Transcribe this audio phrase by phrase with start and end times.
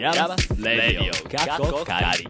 [0.00, 2.28] イヤマスレイディオカッコカリ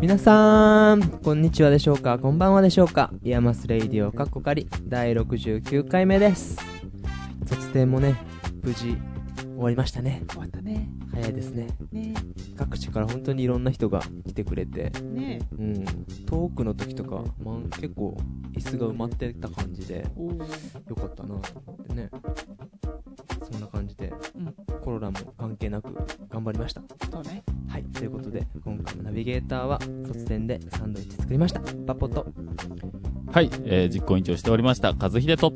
[0.00, 2.18] 皆さん、こんにちはでしょうか？
[2.18, 3.10] こんばんはでしょうか？
[3.22, 6.56] イヤマスレイディオカッコカリ第69回目です。
[7.44, 8.14] 卒展もね、
[8.62, 8.96] 無事
[9.36, 10.22] 終わりましたね。
[10.30, 10.88] 終わったね。
[11.12, 11.66] 早いですね。
[11.92, 12.14] ね
[12.66, 15.00] 各地から本当にいろんな人が来てくれて、え。
[15.00, 15.54] ねえ。
[15.56, 15.84] うん、
[16.26, 18.16] トークの時とか、まあ、結構
[18.52, 20.04] 椅子が埋まってた感じで、
[20.88, 22.10] よかったなと思ってね。
[23.50, 24.54] そんな感じで、うん
[24.86, 25.92] コロナも関係なく
[26.28, 26.80] 頑張りました。
[27.10, 27.42] そうね。
[27.68, 31.60] はい、ということで、今回もナビゲーターは卒展でサンドイッチ作りました。
[31.86, 32.24] パポと、
[33.32, 35.52] はい、えー、実行委員長しておりました、和秀と。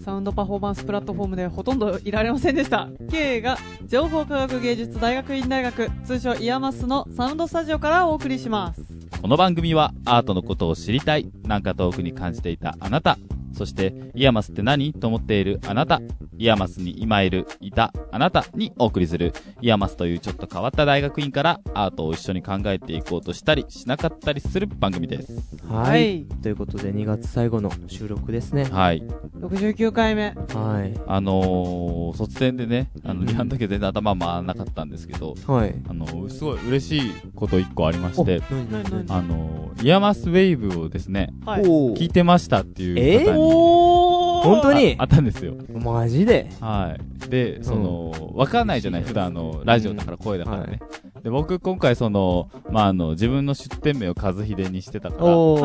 [0.00, 2.88] サウンドパフォーマンスプラットフォームでほとんどいられませんでした。
[3.10, 8.82] 経営が情報科学芸術大学院大学、通称イヤマスのサウンドスタジオからお送りします。
[9.20, 13.18] この番組はアートのことを知りたい、なんか遠くに感じていたあなた、
[13.60, 14.94] そしてイヤマスって何？
[14.94, 16.00] と思っているあなた、
[16.38, 25.34] イヤマスに今いる、いたあなたにお送りする、イヤマスというちょっと変わった大学院からアートを一緒に考えていこうとしたりしなかったりする番組です。
[25.68, 28.64] ははいということで、2月最後の収録ですね。
[28.64, 29.02] はい。
[29.40, 30.34] 69回目。
[30.54, 30.98] はい。
[31.06, 35.74] あのー、卒展でね、あの、うんリハの時は全然頭回らなかったんですけど、はい。
[35.86, 41.62] あのー、すごい嬉しいこと一個ありまして、お何何あのー、イヤマスウェイブをですね、はい。
[41.66, 43.49] お聞いてましたっていう方に、おー？
[43.50, 44.94] 本当に？
[44.98, 45.54] ああったんですよ。
[45.72, 46.50] マジで？
[46.60, 47.30] はい。
[47.30, 50.80] で、その、わかんないじゃない、普段あの、ラジオだから声だからね。
[51.22, 55.58] で、僕今回その、まあ、あの、自分の出店名を和秀にしてたから、和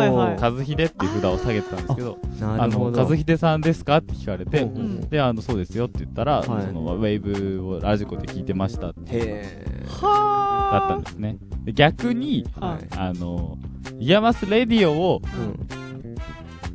[0.66, 2.92] 秀っていう札を下げてたんですけど、あの。
[2.92, 4.70] 和秀さんですかって聞かれて
[5.10, 9.66] で、あの、そうですよって言ったら、はいその、ウェイブをラジコで聞いてましたって、へ
[10.02, 11.38] だはったんですね。
[11.64, 12.66] で逆に、ー。
[12.66, 12.88] はい。
[12.98, 13.58] あの、
[14.00, 15.66] イヤマスレディオをうん。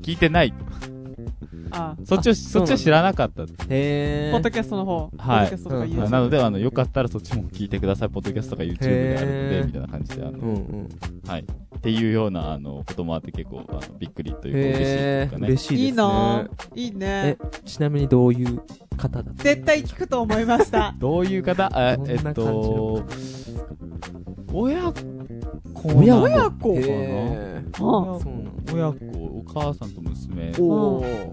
[0.00, 0.54] 聞いてない。
[1.70, 3.42] あ、そっちを、あそっちを知らなかった。
[3.68, 4.32] へー。
[4.32, 4.98] ポッドキャストの方。
[4.98, 8.10] はいポッドキャストとか言うやつなので、あの、よかったらそっちも聞いてください。
[8.10, 10.88] ポッドキャストとか YouTube であるんで、みたいな感じで、あの、うんうん。
[11.26, 11.40] はい。
[11.40, 15.22] っていうような、あの、こともあって結構、あの、びっくりというか、嬉しいとい。
[15.24, 15.48] うかね。
[15.48, 15.84] 嬉しいですね。
[15.84, 16.48] いいなぁ。
[16.74, 18.60] いいねえ。、ちなみにどういう
[18.96, 20.94] 方だった絶対聞くと思いました。
[21.00, 21.70] どういう方？
[21.72, 23.04] あえっどんな感じのと、
[24.52, 25.00] 親子
[25.84, 27.70] 親子親子へー。
[27.70, 30.50] あそうなの親子、お母さんと娘。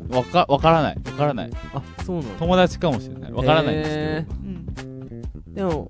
[0.10, 0.96] わか、わからない。
[1.06, 1.52] わからない。
[1.74, 3.32] あ、そうなの友達かもしれない。
[3.32, 5.54] わからないんですへけうん。
[5.54, 5.90] でも、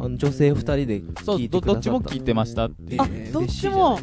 [0.00, 1.24] あの、女性二人でど。
[1.24, 3.02] そう、聞いてど、くださったどっちも聞いてましたっていう。
[3.02, 3.98] あえーどっちも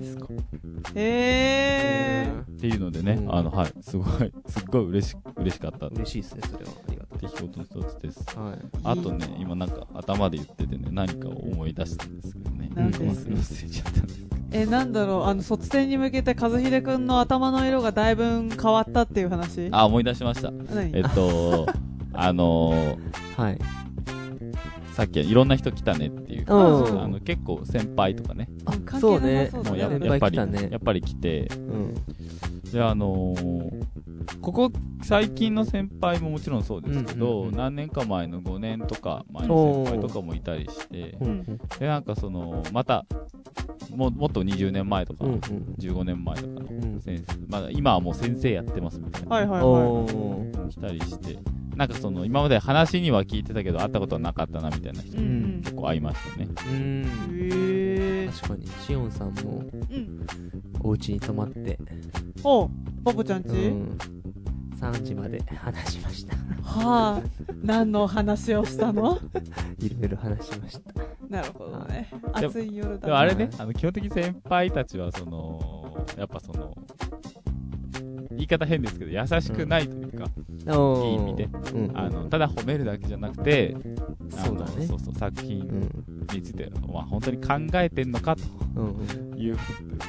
[0.93, 2.41] へー。
[2.41, 3.71] っていうのでね、うんあの、はい。
[3.81, 6.71] すごい、すっごい嬉し、嬉しかった嬉しいですね、それは。
[6.87, 8.25] ありがと出来事の一つです。
[8.37, 8.39] う。
[8.39, 8.57] はい。
[8.83, 12.69] あとね、今なんか頭で言っててね、何かを思い出したんですけどね。
[12.75, 14.25] 何です忘れちゃったんです。
[14.51, 19.69] え、なんだろう、あの、卒展に向けて、和秀くんの頭の色がだいぶ変わったっていう話？
[19.71, 20.51] あ、思い出しました。
[20.51, 20.91] 何？
[20.95, 21.67] えっと、
[22.13, 23.59] あのー、はい。
[24.95, 26.45] さっきいろんな人来たねっていう。
[26.47, 28.47] うんあの、結構先輩とかね。
[29.01, 31.93] そうねもうやっぱり、やっぱり来て、うん。
[32.71, 33.85] で、あのー
[34.41, 34.71] ここ、
[35.03, 41.43] 最近の先輩ももちろんそうですけど、うんうんうん何年か前の5年とか前の先輩とかもいたりしてう、ん。
[41.77, 43.05] で、なんかその、また、
[43.93, 45.31] ももっと20年前とか、うん。
[45.33, 45.39] うん。
[45.77, 47.01] 15年前とかのうん。
[47.01, 49.35] 先生、まだ今はもう先生やってますみたいな。
[49.35, 50.69] はいはいはおー。
[50.69, 51.37] 来たりして、
[51.75, 55.19] なんかその、今まで話には聞いてたけど、会ったことはなかったなみたいな人い。
[55.19, 56.47] うん結構会いましたね。
[56.67, 56.73] うん。
[56.73, 57.05] うん。
[57.33, 58.31] へー。
[58.31, 60.25] 確かに、しおんさんも、うん。
[60.81, 61.77] お家に泊まって、
[62.43, 62.69] おう、
[63.03, 63.97] ポポちゃんち、うん。
[64.79, 66.35] 3時まで話しました。
[66.63, 67.21] はあ、
[67.63, 69.17] 何のお話をしたの？
[69.79, 70.93] いろいろ話しました。
[71.29, 72.09] なるほどね。
[72.33, 76.75] 暑い夜だでもあれね、あの、基本的に先輩たちは、その、やっぱその、
[78.35, 81.49] 言い方変ですけど、優しくないというか、いい意味で。
[81.73, 81.91] うん。
[81.93, 83.75] あの、ただ褒めるだけじゃなくて、
[84.29, 86.05] そうだねそうそう、作品うん。
[86.33, 88.43] について、まあ、本当に考えてんのかと
[88.75, 89.39] うん。
[89.39, 89.57] いう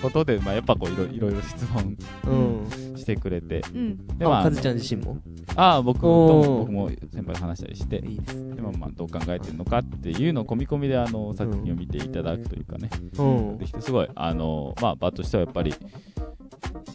[0.02, 1.96] ことで、まあ、やっぱこう、いろいろいろ質問
[2.26, 2.96] うん。
[2.96, 4.06] してくれて、うん。
[4.18, 5.18] で、まあ、あ、かずちゃん自身も？
[5.54, 8.56] ああ、僕と僕も先輩と話したりして、いいで。
[8.56, 13.66] でもまあ、どう考えてるのかっていうのを込み込みで、あの、作品を見ていただくというかね、うんで。
[13.66, 15.72] きて、すごい、あの、まあ、場としてはやっぱり、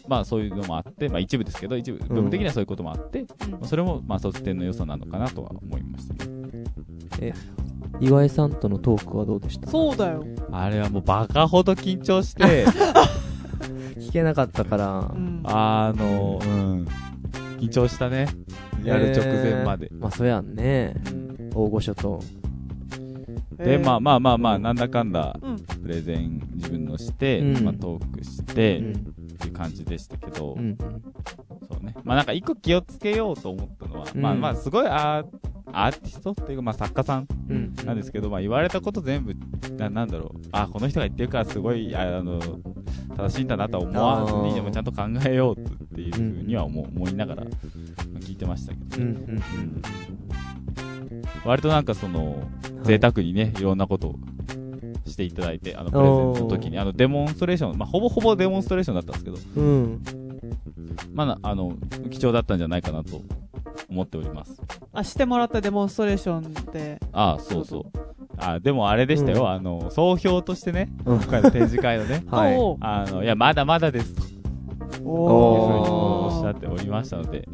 [0.08, 6.14] まあ、そういうのもあって、まあ、一部ですけど、一部、部分的にはそういうこともあって、まあそれも、まあ、卒展の良さなのかなとは思いました
[7.20, 7.34] ね。
[8.00, 9.70] 岩井さんとのトークはどうでした？
[9.70, 10.24] そうだよ。
[10.50, 12.64] あれはもうバカほど緊張して、
[13.98, 15.40] 聞けなかったからう、ん。
[15.44, 16.86] あの、うん、
[17.60, 18.26] 緊張したね。
[18.82, 19.88] やる直前まで。
[19.92, 20.94] まあ、そうやんね。
[21.06, 21.22] うん
[21.54, 22.20] 大御所と。
[23.58, 25.56] で、まあまあまあまあ、うんなんだかんだ、うん。
[25.58, 31.94] プレゼン自分のして、うんまあ、トークして、うんっていう感じでしたけど、うんそうね。
[32.04, 34.20] まあなんか一個気をつけようと思ったのは、うん。
[34.20, 35.24] まあまあすごいアー
[35.72, 39.34] アーティストっていうか、まあ作家さんうんなんですけど、まあ言われたこと全部、
[39.76, 42.40] ななんだろう、あ、この人が言ってるからすごい、ああの、
[43.16, 47.44] 正しいんだなとは思わずに、でもちゃんと考えようっていうふうには思う思いながら
[48.20, 49.08] 聞いてましたけど、うん。
[49.08, 49.82] うん。
[51.44, 52.46] 割となんかその、はい。
[52.84, 54.14] 贅沢にね、いろんなことを
[55.12, 60.02] していただいて、あの、プレゼンの時に、あの、デモンストレーション、まあほぼほぼデモンストレーションだったんですけど、うん。
[61.12, 61.74] まあな、あの、
[62.10, 63.22] 貴重だったんじゃないかなと
[63.88, 64.60] 思っております。
[64.92, 66.98] あ、してもらったデモンストレーションで。
[67.12, 67.82] ああ、そうそう。
[68.38, 69.48] あでもあれでしたよ、うん。
[69.50, 71.16] あの、総評としてね、うん。
[71.18, 72.76] 今回の展示会のね、 はい。
[72.80, 77.46] あの、いや、まだまだです、というふうにおーおっしゃっておりましたので、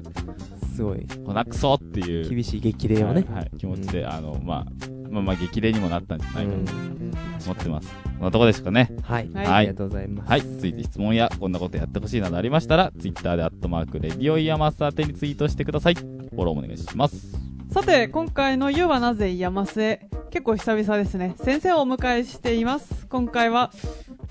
[0.75, 1.05] すごい。
[1.27, 3.27] こなくそっていう、厳しい激励をね。
[3.29, 6.73] はい、はい気持ちで、あの、まあ、まあまあ、激励にもなったんじゃないかうんと
[7.47, 7.89] 思ってます。
[8.19, 8.91] こんなとこですかね。
[9.03, 10.41] はいはいありがとうございますはい。
[10.41, 15.95] 続いて質問や、こんなことやってほしいなどありましたら、ツイッターでアットマーク、レディオイヤマス宛てにツイートしてください。
[15.95, 17.39] フォローもお願いします。
[17.71, 21.35] さて、今回の You はなぜ山瀬結構久々ですね。
[21.39, 23.07] 先生をお迎えしています。
[23.09, 23.73] 今回は、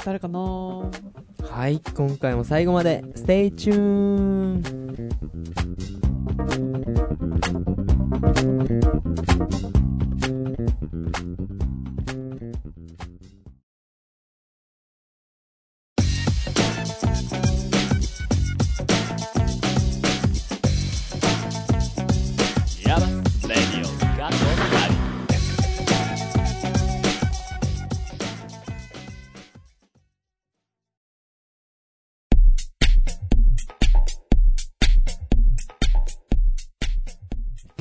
[0.06, 0.40] 誰かな？
[0.40, 3.52] はい今回も最後までステ
[10.94, 11.27] Mm-hmm.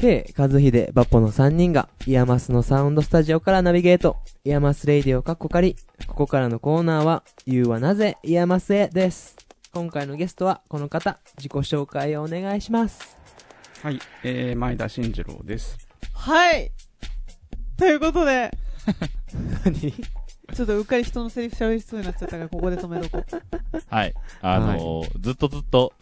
[0.07, 4.19] ケイ、カズヒデ、バッポの3人が、イヤマスのサウンドスタジオからナビゲート。
[4.45, 5.75] イヤマスレイディオカッコカリ。
[6.07, 9.35] ここからのコーナーは、You はなぜイヤマスへです。
[9.75, 13.19] 今回のゲストはこの方、自己紹介をお願いします。
[13.83, 15.77] はい、えー、前田慎次郎です。
[16.13, 16.71] はい。
[17.77, 18.57] ということで、
[19.65, 19.93] 何？
[20.55, 23.83] ちょっとうっかり人のセリフ喋りそうになっちゃったから、ここで止めとこう。
[23.91, 24.15] はい。
[24.41, 25.93] あのーずっとずっと、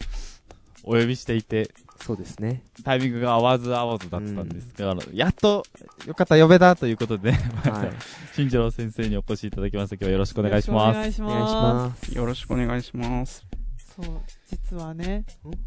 [0.82, 1.70] お呼びしていて、
[2.00, 2.64] そうですね。
[2.84, 5.64] タイミングが合わず合わずだったんですが、やっと、
[6.06, 7.92] よかった、呼べたということで、はい。
[8.34, 9.94] 新次郎先生にお越しいただきました。
[9.94, 10.96] 今日はよろしくお願いします。
[10.98, 12.14] よろしくお願いします。
[12.14, 13.32] よろしくお願いします。
[13.34, 13.46] す。
[13.96, 14.20] そう、
[14.50, 15.24] 実はね、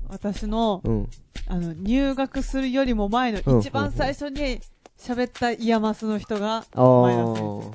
[0.07, 1.09] 私の、うん。
[1.47, 4.59] あの、入学するよりも前のうん一番最初に
[4.99, 7.71] 喋ったイヤマスの人が、あ前田先ー。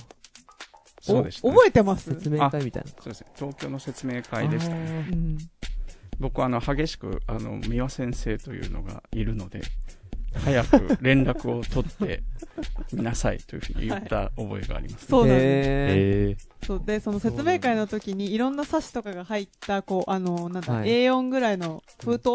[1.01, 2.11] そうでした、お覚えてます？
[2.15, 2.91] 説明会みたいな。
[2.91, 4.75] そうですね、東京の説明会でした。
[4.75, 5.39] うん。
[6.19, 9.63] 僕はあの、激しく、あの、三輪先生というのがいるので、
[10.35, 12.23] 早く連絡を取って
[12.93, 15.69] みなさいというふうに言った覚えがあります、そうなんです。
[15.69, 15.73] へ
[16.31, 22.29] えー、そうで、その説明会の時にいろんな冊子とかが入った、こう、あの、なんだ、はい A4 ぐらいの封筒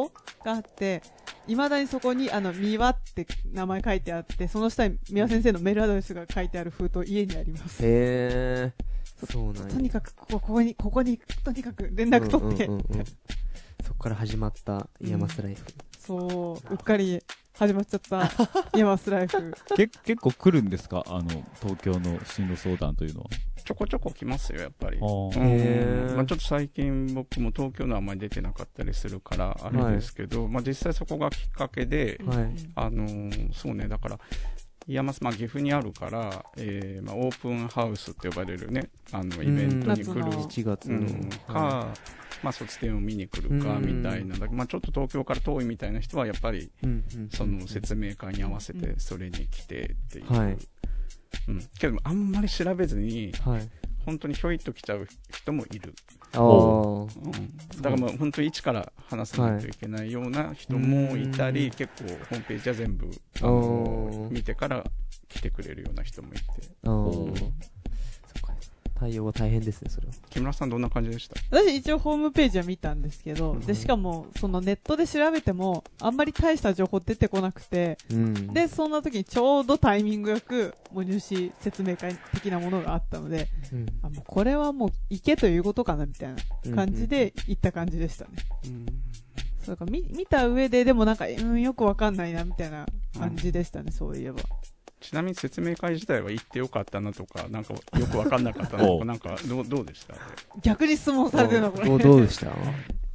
[0.44, 1.01] があって、
[1.47, 7.81] 未だにそこに、あの、三輪って名前書いてあって、その下に三輪先生のメールアドレスが書いてある封筒家にあります。
[7.83, 7.85] ー。
[7.88, 8.88] へー。
[9.31, 13.06] そうなんやとにかく、ここ、ここに、ここに、とにかく連絡取って、うんうんうんうん
[13.83, 15.63] そこから始まったイヤマスライフ。
[16.00, 17.21] そう、うっかり
[17.57, 18.29] 始まっちゃった、
[18.75, 19.53] IAMAS ライフ。
[19.75, 21.03] け結構来るんですか？
[21.07, 21.29] あの、
[21.62, 23.27] 東京の進路相談というのは。
[23.63, 24.98] ちょこちょこ来ますよ、やっぱり。
[25.01, 34.19] あーうんまあ、ちょっと最近僕も東京のあんまり出てなかったりするから、あれですけど、まあ実際そこがきっかけで、はいあのーそうね、だから、
[34.88, 41.00] IAMAS、まあ、岐阜にあるから、えーまあ、オープンハウスって呼ばれるね、あの、イベントに来る、夏の7月の。
[41.00, 41.93] うん、か、は
[42.44, 46.72] まあ、卒展を見に来るか、うんみたいな、だまあ、ちょっと東京から遠いみたいな人は、やっぱり、
[47.32, 50.34] その説明会に合わせて、それに来てっていう。
[50.34, 50.58] はい
[51.48, 51.62] うん。
[51.79, 53.70] けど、あんまり調べずに、はい。
[54.06, 55.94] 本当にひょいっと来ちゃう人もいる。
[56.34, 57.08] うん。
[57.82, 64.86] だからもう本当に一から話さないといけないような人もいたり、はい結構ホームページは全部、見てから
[65.27, 66.44] 来てくれるような人もいて。
[69.00, 70.13] 対応が大変ですね、それは。
[70.30, 71.36] 木村さんどんな感じでした？
[71.51, 78.54] 私一応ホームページは見たんですけど、で、しかも、そのネットで調べても、あんまり大した情報出てこなくて、うん。
[78.54, 88.32] で、そんな時にちょうどタイミングよく、もう入試説明会的なものがあったので、うん、あ、もうこれはもう行けということかな、みたいな感じで行った感じでしたね。
[89.63, 92.88] そうだから見、見た上で、でもなんか、うん、よくわかんないな、みたいな
[93.20, 94.39] 感じでしたね、そういえば。
[95.00, 100.16] ちなみに説明会自体は行ってよかったなとか、なんかよくわかんなかったなと おか、なんかどうどうでした？
[100.62, 101.88] 逆に質問されてるの、これ。
[101.88, 102.48] どう どうでした？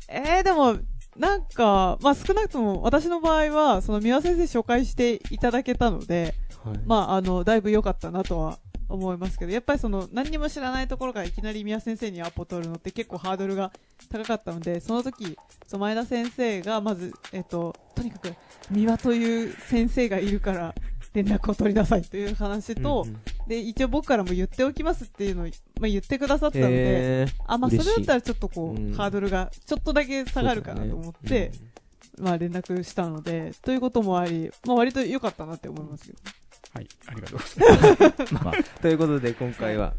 [0.09, 0.77] えー、でも、
[1.17, 6.35] なんか、まあ少なくとも私の場合は、その三輪先生紹介していただけたので、
[6.65, 6.79] はい。
[6.87, 8.59] まああの、だいぶ良かったなとは
[8.89, 13.73] 思いますけど、やっぱりその何にも知らないところからいきなり宮先生にアポ取るのって結構ハードルが
[14.11, 15.37] 高かったので、その時、
[15.67, 18.35] そう前田先生がまず、えっと、とにかく
[18.71, 20.75] 三輪という先生がいるから
[21.15, 23.21] 連絡を取りなさいという話と、うんうん。
[23.47, 28.95] で、一応僕からも言っておきますっていうのを、まあ、言ってくださったので、あ、まあそれだったらちょっとこう、うん。
[28.95, 31.53] ハードルがちょっとだけ下がるかなと思って、
[32.19, 36.19] まあ連絡したので、ということもあり、まあ割と良かったなって思いますけど。
[36.75, 38.35] はい、ありがとうございます。
[38.35, 39.93] まあ、ということで今回は、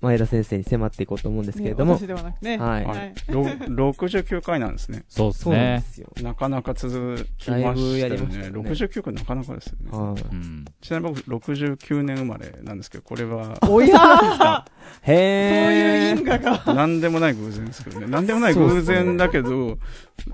[0.00, 2.56] 前田先生に迫っていこうと思うんですけれども、私ではなくね。
[2.56, 3.14] はいはい。
[3.28, 5.04] ろ69回なんですね。
[5.08, 5.86] そうっすそうなんねで。
[5.86, 6.08] すよ。
[6.22, 9.90] なかなか続きましたよね69回なかなかですよね。
[9.90, 10.64] はいうん。
[10.90, 14.64] ちなみに僕69年生まれなんですけど、これはおやー
[15.06, 15.14] そう。
[15.14, 16.74] いう因果が。
[16.74, 18.06] 何でもない偶然ですけどね。
[18.08, 19.78] 何でもない偶然だけど、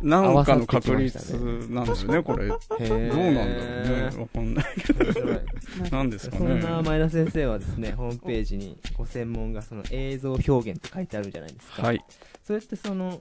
[0.00, 1.36] なんかの確率
[1.68, 2.48] なんですよね、これ。
[2.48, 4.10] どうなんだろうね。
[4.16, 5.94] わかんないけど。
[5.94, 6.82] なんですかそんなね。
[6.82, 11.82] 前田先生はですね、ホームページにご専門がその映像表現って書いてあるじゃないですか。
[11.82, 12.02] はい。
[12.42, 13.20] それってその、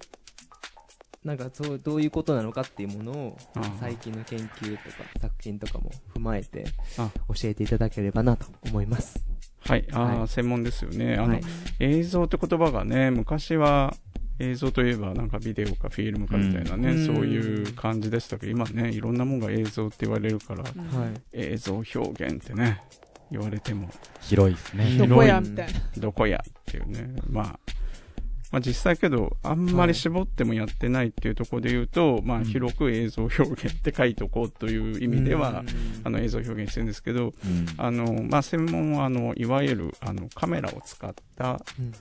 [1.25, 3.38] なんかそう、どういうことなのかっていうものを
[3.79, 6.65] 最近の研究とか作品とかも踏まえて
[7.00, 9.25] あ教えていただければなと思います。
[9.60, 9.88] はい。
[9.91, 11.15] ああ、はい専門ですよね。
[11.15, 11.41] あのはい、
[11.79, 13.96] 映像って言葉がね、昔は
[14.38, 21.22] 映像といえばなんかビデオかフィルムかみたいなね、うんそういう感じでしたけど、今ね、いろんなもんが映像って言われるから、うんはい。
[21.34, 22.84] 映像表現ってね、
[23.32, 23.89] 言われても、
[24.22, 25.08] 広いですね。
[25.08, 25.74] どこやみたいな。
[25.98, 27.15] どこやっていうね。
[27.27, 27.60] まあ、
[28.51, 32.45] まあ実際けど、あんまり絞ってもやってないっていうところで言うと、まあうん。
[32.45, 35.63] 広く映像表現って書いとこうという意味では、
[36.03, 37.65] あの映像表現してるんですけど、うん。
[37.77, 41.93] あの、まあ専門はあの、いわゆるあのカメラを使った、うん。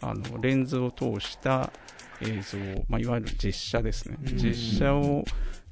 [0.00, 1.72] あの、レンズを通した
[2.20, 4.18] 映像、まあいわゆる実写ですね。
[4.22, 4.36] うん。
[4.36, 5.24] 実写を、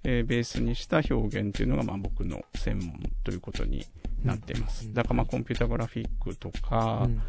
[0.02, 3.84] えーベースにした表現っていうのが、まあ僕の専門ということに
[4.24, 4.86] なっています。
[4.86, 7.22] うんだからまあコンピュータグラフィックとか、うん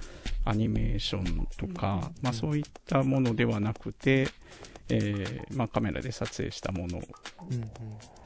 [0.43, 4.27] アニメーションとか、うんまあそういったものではなくて、
[4.89, 7.71] えーまあカメラで撮影したものうん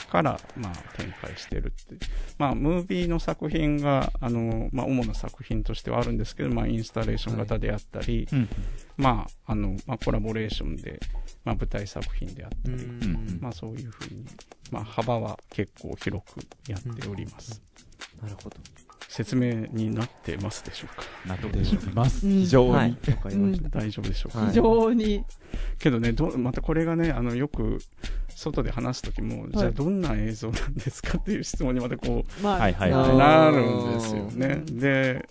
[0.05, 2.05] から、まあ展開してるって。
[2.37, 8.47] まあムービーの作品が、あの、まあ主な作品としてはあるんですけど、まあインスタレーション型であったり、うん。
[8.97, 10.99] まああの、まあコラボレーションで、
[11.43, 14.25] まあ舞台作品であったり、うんうんまあそういうふうに、
[14.71, 17.61] まあ幅は結構広くやっております。
[18.21, 18.57] なるほど。
[19.07, 21.03] 説明になってますでしょうか？
[21.25, 21.47] なって
[21.93, 22.27] ます。
[22.27, 22.97] うん非常に。
[23.69, 25.23] 大丈夫でしょうか、はい非常に。
[25.79, 27.79] けどねど、またこれがね、あの、よく、
[28.35, 34.63] 外で話すときも、じゃあどんな映像なんですかっていう質問にまたこまあ、はいはいなるんですよね。
[34.67, 35.25] うんで、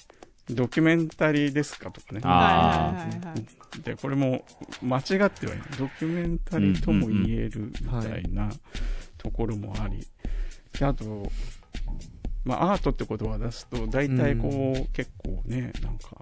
[0.49, 2.21] ドキュメンタリーですかとかね。
[2.23, 3.81] あはいはいはいはい。
[3.83, 4.45] で、これも
[4.83, 5.69] 間違ってはいない。
[5.79, 8.51] ドキュメンタリーとも言えるみたいな
[9.19, 10.07] ところもあり。
[10.79, 11.31] であと、
[12.45, 16.17] まあ、アートって言葉を出すと、大体こう、う結構ね、なんか、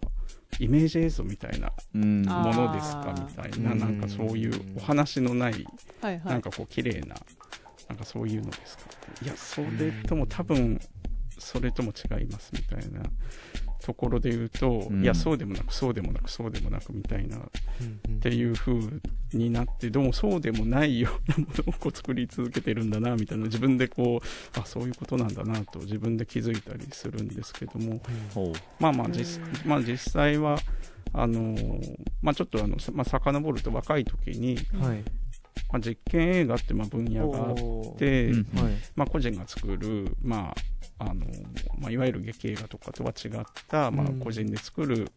[0.59, 3.79] イメージ映像みたいなものですかみたいな、うん。
[3.79, 5.67] なんかそういうお話のない、
[6.01, 6.33] はいはい。
[6.33, 7.17] なんかこう綺麗な、
[7.89, 8.85] なんかそういうのですか。
[9.21, 10.81] いや、それとも多分、
[11.39, 13.03] それとも違いますみたいな
[13.83, 17.41] ところで言うと、うんいや、そうでもなく、そうでもなく、そうでもなくみたいな、っ
[18.07, 18.75] うんていう風
[19.33, 28.01] になって、どうもそうでもないような ものをこう作り続けてるんだな、みたいな、自分でこう、あ、そういうことなんだなと自分で気づいたりするんですけども、
[28.35, 28.83] ほう。
[28.83, 30.59] まあまあ実、うんまあ実際は、
[31.13, 35.03] あのーまあちょっとあの、さまあ遡ると若い時に、はい。
[35.71, 37.57] まあ実験映画ってまあ分野があっ
[37.99, 38.75] て、うんはい。
[38.95, 41.43] まあ個人が作る、まあ、あのー
[41.81, 43.31] まあいわゆる劇映画とかとは違っ
[43.69, 45.11] た、まあうん個人で作る、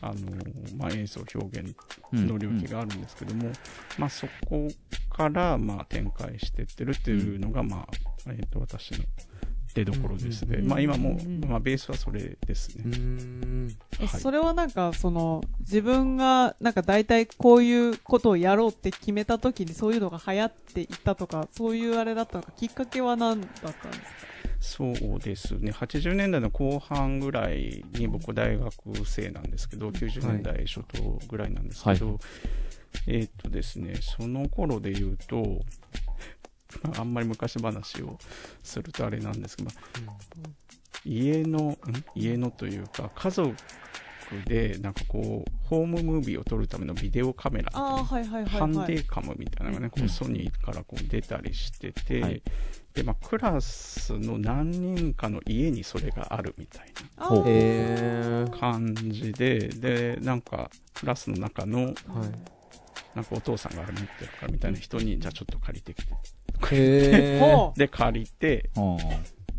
[0.00, 1.76] あのーまあ映像表現
[2.12, 3.50] の領域があるんですけども、
[3.98, 4.68] まあそこ
[5.10, 7.86] からまあ展開してってるっていうのが、まあ、
[8.28, 8.98] えっ、と、私の
[9.74, 10.58] 出どころですね。
[10.58, 10.68] うん。
[10.68, 12.84] まあ今もうん、まあベースはそれですね。
[13.98, 14.08] はい。
[14.08, 24.35] それはなんか、その、自分が、なんか大体こういうことをやろうって決めた時にそういうのが流行っていったとか、そういうあれだったのか、きっかけは何だったんですか？
[24.60, 25.70] そうですね。
[25.70, 28.72] 80年代の後半ぐらいに僕大学
[29.04, 32.18] 生なんですけど、90年代初頭ぐらいなんですけど、は
[33.06, 35.60] えーっとですね、その頃で言うと、
[36.82, 38.18] ま ああんまり昔話を
[38.62, 39.70] するとあれなんですけど、
[40.04, 40.16] まあ
[41.04, 41.78] 家の、ん？
[42.14, 43.54] 家のというか、家族
[44.46, 47.70] で、なんかこう、ホームムービーを撮るためのビデオカメラ。
[47.70, 50.08] ハンデーカムみたいなのがね、こううん。
[50.08, 52.42] ソニーからこう出たりしてて、はい
[52.96, 56.86] で、まあ、クラスの何人かの家にそれがあるみたい。
[57.18, 61.94] な感じで、で、なんか、クラスの中の、はい。
[63.14, 66.14] なんかお父さんがあれ持ってるからみたいな人に、じゃあちょっと借りてきて。
[67.76, 68.98] で、借りて、ほ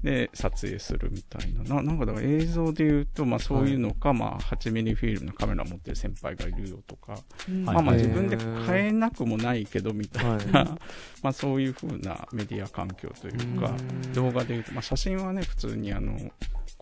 [0.07, 1.75] で、撮影するみたいな。
[1.75, 7.65] ななんかだから映像で言うと、まあそういうのか、まあ8ミリフィルムのカメラ持ってる先輩がいるよとか、うん。
[7.65, 10.67] まあまあ自分で変えなくもないけどみたいな、はい。
[11.21, 14.13] まあそういう風なメディア環境というか、うん。
[14.13, 16.17] 動画で言うと、まあ写真はね、普通にあの、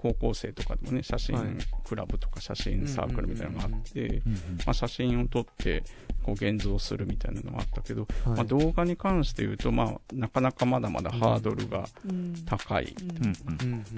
[0.06, 1.48] 高校生とかでもね、写真はい。
[1.84, 4.34] クラブとか写真サークルみたいなのがあって、うん
[4.66, 5.84] まあ写真を撮って、
[6.24, 8.36] こう現像するみたいなのがあったけど、はい。
[8.38, 12.34] まあ動画に関して言うと、まあなかなかまだまだハードルがうん。
[12.46, 12.96] 高い。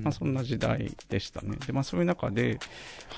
[0.01, 1.57] まあそんな時代でしたね。
[1.65, 2.57] で、まあそういう中で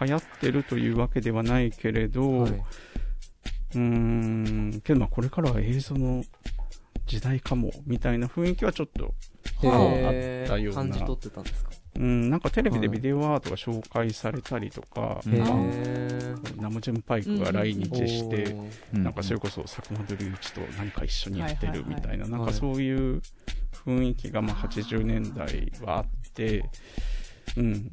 [0.01, 2.51] 流行ってるというわけではないけれど、はい。
[2.51, 3.79] うー
[4.77, 6.23] ん、けどまあこれからは映像の
[7.05, 9.13] 時代かも、みたいな雰囲気はちょっと、
[9.61, 11.71] あったような感じ取ってたんですか？
[11.95, 18.55] うん、なんかテレビでビデオアートが紹介されたりとか、ナムジェンパイクが来日して、
[18.93, 23.21] なんかそれこそ坂本龍一と何か一緒にやってるみたいな、はいなんかそういう
[23.85, 26.69] 雰囲気がまあ80年代はあって、
[27.57, 27.91] うん。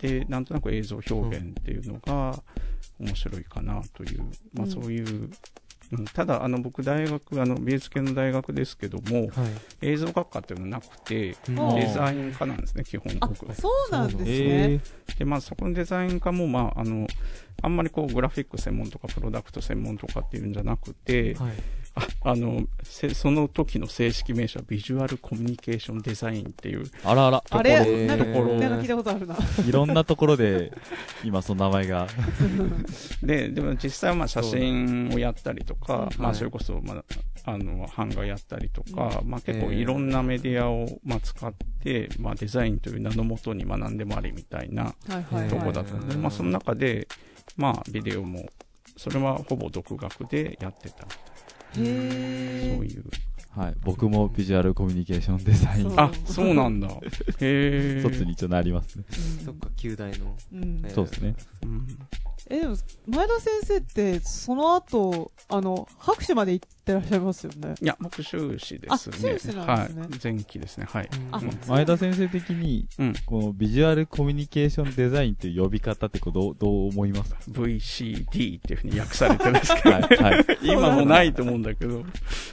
[0.00, 2.38] で、なんとなく映像表現っていうのが
[2.98, 4.20] 面白いかなという、
[4.54, 4.70] まあうん。
[4.70, 5.30] そういう、
[5.92, 9.28] うん、ただ、あの、僕、大学、あの、美術系の大学ですけども、はい。
[9.82, 11.54] 映像学科っていうのはなくて、うん。
[11.76, 13.54] デザイン科なんですね、基本あ僕。
[13.54, 14.80] そうなんですね、え
[15.18, 17.06] で、まあ、そこのデザイン科も、まあ、あの、
[17.62, 21.52] あんまりこう、グラフィック専門とか、プロダクト専門とかっていうんじゃなくて、はい
[22.22, 27.44] ああの、せその時の正式名称はビジュアルコミュニケーションデザインっていう、あらあら。
[27.50, 28.06] あれ？
[28.06, 29.36] なんか聞いたことあるな。
[29.66, 30.72] いろんなところで、
[31.24, 32.06] 今その名前が。
[33.22, 37.04] で、でも実際はまあ写真をやったりとか、うんまあはいそれこそ、まあ、
[37.50, 45.48] あの、版画やったりとか、まあ結構えーいろんなメディアを、まあ使って、まあデザインという名のもとに学んでもありみたいなはいはいはい。
[45.48, 47.08] とこだったので、うんまあその中で、
[47.58, 48.48] まあビデオも、
[48.96, 51.06] それはほぼ独学でやってた。
[51.76, 53.04] へーそういう。
[53.50, 53.74] はい。
[53.84, 56.00] 僕もビジュアルコミュニケーションデザイン。
[56.00, 56.88] あ、そうなんだ。
[56.88, 56.92] へ
[57.40, 58.00] え。
[58.06, 59.04] 一つに一応なりますね。
[59.10, 60.36] うんそっか旧大の
[60.94, 61.34] そうですね。
[61.64, 61.86] うん
[62.50, 67.74] え、でも、前田先生って、その後、あの、博士まで行ってらっしゃいますよね。
[67.80, 68.88] いや、僕修士ですね。
[68.90, 69.90] あ修士なんですねはい。
[70.22, 70.86] 前期ですね。
[70.88, 71.08] はい。
[71.12, 73.14] うん前田先生的に、うん。
[73.26, 80.02] このビジュアルコミュニケーションデザインっていう呼び方ってこうどう、どう思いますか？VCD っていうふうに訳されてるんですけど、はい。
[80.02, 80.44] はい。
[80.62, 82.04] 今もないと思うんだけど、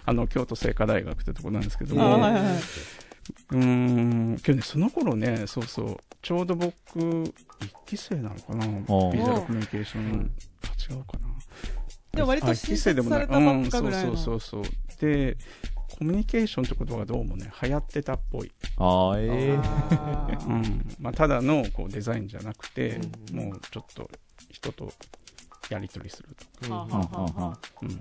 [0.06, 2.54] あの、京都精華大学ってとこなんですけどあ、も、はいはいはい。
[3.52, 3.58] うー
[4.34, 6.74] ん、けどね、その頃ね、そうそう、ちょうど僕、
[7.62, 10.32] 一期生なのかなビジおュアルコミュニケーション、
[10.64, 11.35] あ、違うかな
[12.16, 15.02] でも割とあ一期生でもない新設されたばっかぐらいのうん、そうそうそうそう。
[15.02, 15.38] で、
[15.98, 18.52] コミュニケーションってことがどうもね、流行ってたっぽい。
[18.78, 20.96] ああ、ええあーうん。
[21.00, 23.00] まあ、ただのこうデザインじゃなくて、
[23.32, 24.10] うんもうちょっと
[24.50, 24.92] 人と
[25.70, 26.30] やり取りする
[26.62, 28.00] とはあはあはあはあか、うん。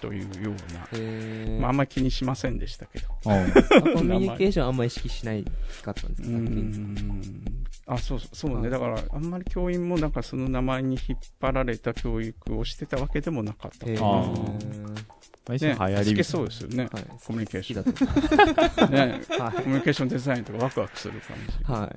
[0.00, 3.08] というような、えーまあ、あんまり気にしませんでしたけど。
[3.24, 5.44] コミュニケーションあんま意識しない
[5.82, 7.94] かったんですうか。
[7.94, 8.56] あ、そうそう、ね。
[8.56, 13.88] はいだから、あんまり教員もなんかその名前に引っ張られた教育をしてたわけでもなかった。
[13.88, 15.16] えーあ
[15.48, 16.88] ま流行りみたい好きそうですよね。
[16.92, 17.86] はいコミュニケーション。
[18.90, 21.54] ね、はコミュニケーションデザインとかワクワクする感じ。
[21.60, 21.94] いは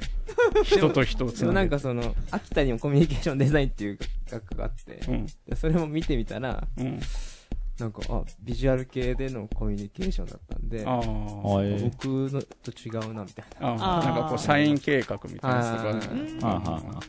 [0.61, 1.53] い人と人をつなげる。
[1.53, 5.25] なんかその秋田にもコミュニケーションデザインっていう学科があってうん。
[5.25, 6.99] でそれも見てみたらうん。
[7.79, 14.05] なんかあビジュアル系でのコミュニケーションだったんであ僕のと違うなみたいああ。
[14.05, 17.03] なんかこう、サイン計画みたいなやつとか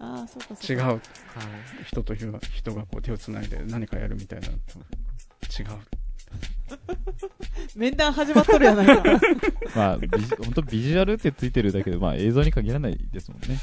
[0.00, 0.84] あそうか違そうか。
[0.84, 0.86] う。
[0.86, 1.00] なはい
[1.84, 4.56] 人と人が人がこう手をつないで何かやるみたいな違う。
[7.76, 9.02] 面談始まっとるやないか。
[9.76, 13.58] まあ、ビジ本当ビジュアルってついてるだけで、まあ映像に限らないですもんね。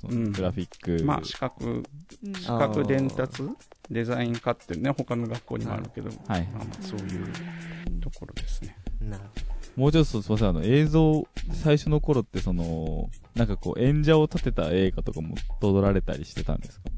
[0.00, 1.04] そのうんグラフィック。
[1.04, 1.64] まあ、視覚、
[2.24, 3.42] うん視覚伝達
[3.90, 8.76] デザイン科ってね、他の学校にもあるけど、はいまあまあそういうところですね。
[9.00, 9.24] なる
[9.76, 16.90] もうちょっとすみません、あの、映像、最初の頃ってその、なんかこう、演者を立てた映画とかも撮られたりしてたんですか？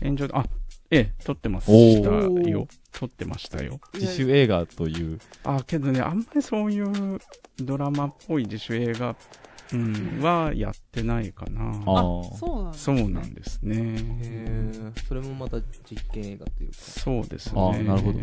[0.00, 0.44] 炎上、あ、
[0.90, 2.66] ええ、撮ってましおたーよ。
[2.92, 3.78] 撮ってましたよ。
[3.94, 5.18] 自主映画という。
[5.44, 7.20] あ、けどね、あんまりそういう
[7.58, 9.14] ドラマっぽい自主映画、
[9.72, 11.70] うん、はやってないかな。
[11.70, 11.82] あ
[12.38, 12.78] そうなんだ。
[12.78, 13.76] そうなんですね。
[13.76, 17.60] へーそれもまた実験映画というかそうですね。
[17.60, 18.20] あなるほど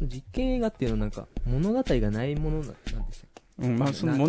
[0.00, 3.27] 実験映画っていうのはなんか物語がないものななんでしたっ
[3.58, 4.28] うん、けまあ、そのもう。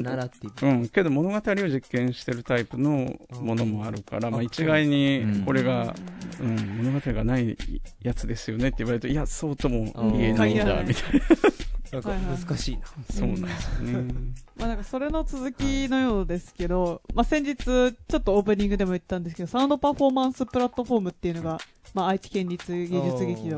[0.65, 5.45] ん、けど物語を実験してるタイプのものもあるから、まあ一概にうん。
[5.45, 5.95] これが、
[6.39, 7.57] うん、物語がない
[8.01, 11.99] やつですよねって言われると、いや、そうとも言えないんだ、みたいな。
[11.99, 12.01] ん。
[12.01, 12.81] か難しいな。
[12.81, 12.87] な。
[13.09, 14.13] そうなんですよね。
[14.55, 17.87] まあなんかそれの続きのようですけど、まあ先日ちょ
[18.17, 21.59] っとオープニングでも言ったんですけど、サウンドパフォーマンスプラットフォームっていうのが、
[21.93, 23.57] まあ愛知県立芸術劇場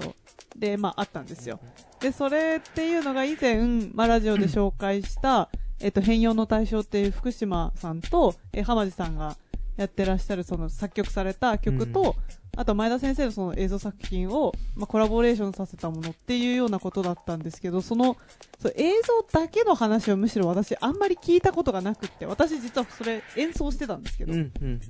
[0.56, 1.60] で、まああったんですよ。
[2.00, 5.50] で、それっていうのが以前、まあラジオで紹介した、
[5.82, 9.36] えっと、変容の対象っていう福島さんと、えー浜地さんが
[9.78, 12.16] やってらっしゃるその作曲された曲と、
[12.58, 18.18] あと前田先生のその映像作品を、まあ、コラボレーションさせたものっていうようなことだったんですけど、その、
[18.60, 24.82] そう映像だけの話をむしろ私あんまり聞いたことがなくって、私実はそれ演奏してたんですけど、うん、うん、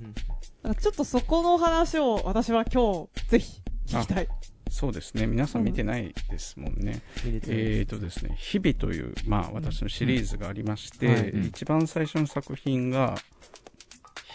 [0.64, 0.74] うん。
[0.74, 4.28] ちょっとそこの話を私は今日ぜひ聞きたい。
[4.72, 5.26] そうですね。
[5.26, 7.02] 皆さん見てないですもんね。
[7.26, 11.12] 見れてるえーとですね、日々という、まあ私のシリーズがありまして、うん。
[11.12, 11.28] はい。
[11.28, 11.44] うん。
[11.44, 13.18] 一番最初の作品が、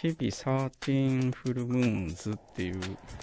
[0.00, 2.80] 日々13フルムーンズっていう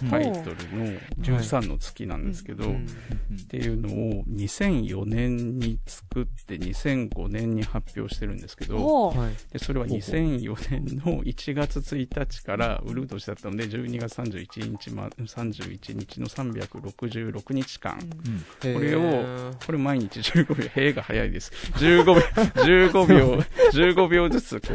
[0.09, 2.88] タイトルの13の月なんですけど、うん
[3.35, 9.13] っていうのを2004年に作って2005年に発表してるんですけど。
[9.51, 21.51] でそれは2004年の1月1日からウルー年だったので12月31日,、ま、31日の366日間、うんこれをこれ毎日15秒、兵が早いです。
[21.75, 24.73] 15秒、15秒、15秒ずつこ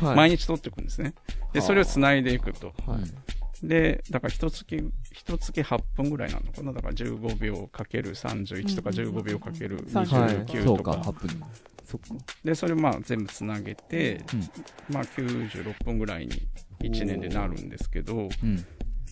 [0.00, 0.16] う、はい。
[0.16, 1.14] 毎日取っていくんですね。
[1.52, 2.72] で、それを繋いでいくと。
[2.86, 3.66] はい。
[3.66, 6.72] で、だから一月、一月8分ぐらいなのかな？
[6.72, 11.10] だから15秒かける31とかうんうんうん15秒かけるはい29そうか、とか。
[11.10, 11.42] 8分。
[11.84, 12.24] そっか。
[12.44, 16.32] で、それまあ全部繋げて、うんまあ96分ぐらいに
[16.80, 18.64] 1年でなるんですけど、うん。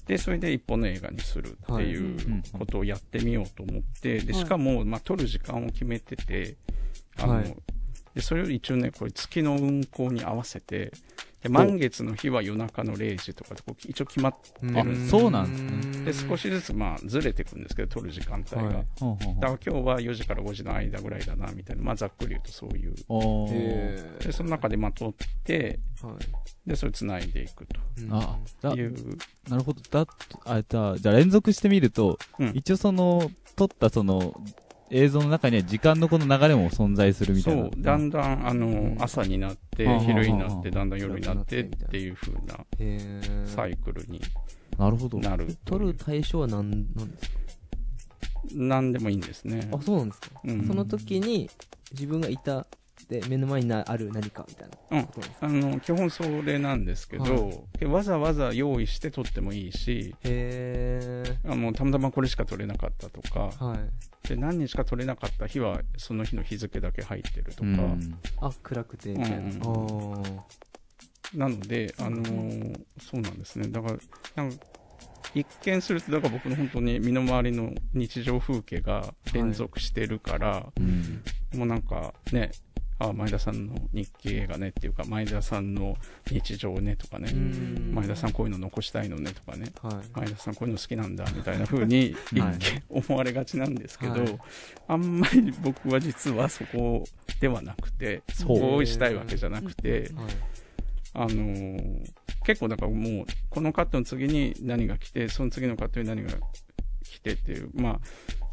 [0.07, 6.57] で、それで一本の映画にするっていううんことをやってみようと思って、で、はいしかも、まあ、撮る時間を決めてて、
[7.19, 7.55] あの、はい
[8.15, 10.93] で、それを一応ね、これ月の運行に合わせて、
[11.43, 14.35] で、満月の日は夜中の0時とかで、こう一応決まっ
[14.75, 15.89] あるそうなんですね。
[16.05, 18.57] て、少しずつまあ、ずれていくんですけど、撮る時間帯が。
[18.57, 18.87] はい。
[18.99, 19.35] ほうほうほう。
[19.37, 22.95] だから今日は4時から5時の間ぐらいだな、みたいな、まあ、ざっくり言うとそういう。
[24.25, 25.13] で、その中でまあ、撮っ
[25.45, 26.69] て、ーはい。
[26.69, 27.67] で、それ繋いでいく
[27.99, 28.13] うん。
[28.13, 28.39] あ、
[28.75, 28.95] いう、
[29.49, 29.81] なるほど。
[29.91, 30.07] だ、
[30.45, 32.51] あ、じゃあ連続してみると、うん。
[32.55, 34.35] 一応その、撮ったその、
[34.91, 37.63] 映像の中には時間のこの流れも存在するみたいな。
[37.65, 42.59] そう、だんだん、あの、ん朝になって昼になって、はあだんだん夜になってっていう風な
[43.47, 44.21] サイクルに
[44.79, 45.19] なるほど。
[45.19, 45.95] なると撮る。
[45.95, 47.39] 対象は何なんですか？
[48.55, 49.69] なんでもいいんですね。
[49.73, 50.29] あ、そうなんですか？
[50.45, 51.51] うんその時に
[51.93, 52.67] 自分がいた
[53.09, 55.03] で目の前になある何かみたいな。
[55.05, 55.41] ことなんです。
[55.41, 64.29] かあの、基本それなんですけど、わざわざ用意して撮ってもいいし、へあの、たまたまこれしか撮れなかったとか、ーはい。
[64.29, 68.21] で、何日か撮れなかった日は、その日の日付だけ入ってるとか、うん。
[68.41, 70.23] あ暗くてみたいな、うん。
[71.35, 73.69] なので、あのーそうなんですね。
[73.69, 73.99] だから、
[74.35, 74.59] なんか、
[75.35, 81.23] 一見すると、だから僕の本当に身の回りの日常風景が連続してるから、うん。
[81.59, 82.51] もうなんかね、
[82.99, 85.97] あ前田さんの日記映画ねっていうか、前田さんの
[86.31, 87.95] 日常ねとかね、うん。
[87.95, 89.95] 前田さんこういうの残したいのねとかね、はい。
[90.21, 92.55] 前田さんこういうの好きなんだみたいな風に一はい。
[92.91, 94.39] 見思われがちなんですけど、はい。
[94.89, 97.05] あんまり僕は実はそこ
[97.41, 100.27] ではなくて、そこをしたいわけじゃなくて、はい。
[101.15, 102.13] あのー
[102.45, 106.31] 結構だからもう、このカットの次に何が来て、その次のカットに何が
[107.05, 108.01] 来てっていう、まあ、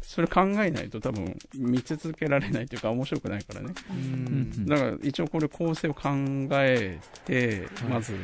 [0.06, 3.74] それ考えないと多分見続けられないというか面白くないからね。
[3.90, 6.08] うんだから一応これ構成を考
[6.52, 8.14] えて、はいまず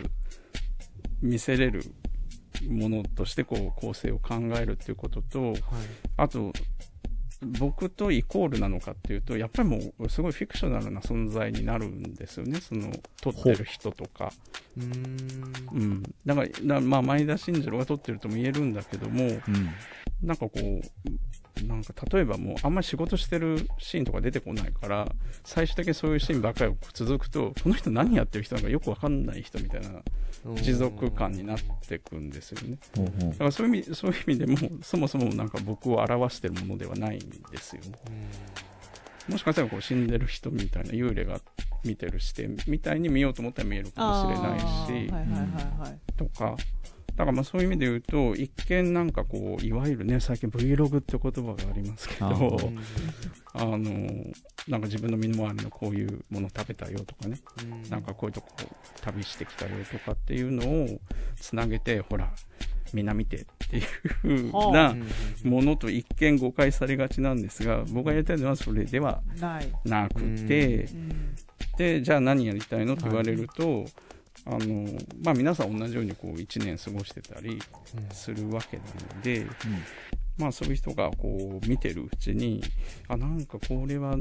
[1.21, 1.85] 見せれる
[2.69, 5.63] ものとしてこう構成を考えるっていうことと、はい
[6.17, 6.53] あと、
[7.59, 14.33] 僕とイコールなのかっていうと、やっぱりもうすごいフィクショナルな存在になるんですよね、その撮ってる人とか。
[14.77, 16.03] うーんうん。
[16.25, 19.41] だから、だまあ、前田慎次郎が撮ってるとも言えるんだけども、うん。
[20.23, 25.13] なんかこう、なんか例えばもうあんまり仕事してるシーンとか出てこないから、
[25.45, 30.03] 最終的にそういうシーンばっかり続くと、この人何やってる人なのかよくわかんない人みたいな
[30.57, 32.79] 持続感になってくんですよね。
[33.31, 37.93] だからそういう意味、そういう意味でも、そもそもなんか僕を表してるものではないんですよね。
[39.29, 41.41] もしかしたらこう死んでる人みたいな幽霊が
[41.85, 45.99] 見てる視点みたいに見ようと思ったら見えるかもしれないし、あーはいはいはいはい。
[46.17, 46.57] とか、
[47.17, 52.59] だからまあそういう意味で言うと、一見なんかこう、いわゆるね、最近 Vlog って言葉がありますけど、
[53.55, 53.79] あの、
[54.69, 57.41] なんか自分の身の回りのこういうもの食べたよとかね、
[57.91, 58.49] なんかこういうとこ
[59.03, 60.89] 旅してきたよとかっていうのを
[61.37, 62.33] つなげて、ほら、
[62.95, 64.97] みんな見てっていう風はな
[65.45, 69.23] ものと一見誤解されがちなんですが、僕がやりたいのはそれでは
[69.85, 71.35] なくて、うん。
[71.77, 73.87] で、じゃあ何やりたいのって言われると、
[74.45, 74.89] あの、
[75.23, 77.59] まあ皆さん同じようにこう一年過ごしてたり
[78.13, 78.83] するわけな
[79.17, 79.47] ので、
[80.39, 82.63] まあそういう人がこう見てるうちに、
[83.09, 84.17] あ、なんかこれは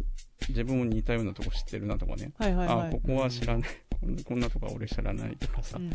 [0.50, 3.02] 自分も似たようなとこ知ってるなとかね、はいはいはあ、いこ。
[3.06, 3.91] こは知らない、こ
[4.26, 5.92] こんなとこは俺知らないとかさ、うん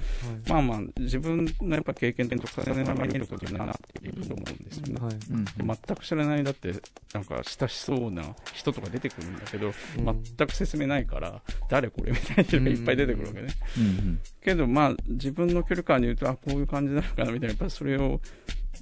[0.48, 5.00] まあまあ、自分のやっぱ経験点と重ねることになっていくと思うんですよね。
[5.00, 5.14] はい。
[5.14, 5.44] うん。
[5.66, 6.72] 全く知らない、だって、
[7.12, 9.66] なんか親しそうな人とか出てくるんだけど、
[9.98, 13.48] うん全く説明ないから、誰これみたいな人がいっぱい出てくるわけね。
[13.78, 14.20] うん。
[14.42, 18.20] けど、まあ、自分の距離感で言うと、あ、こういう感じなのかなみたいな、やっぱりそれを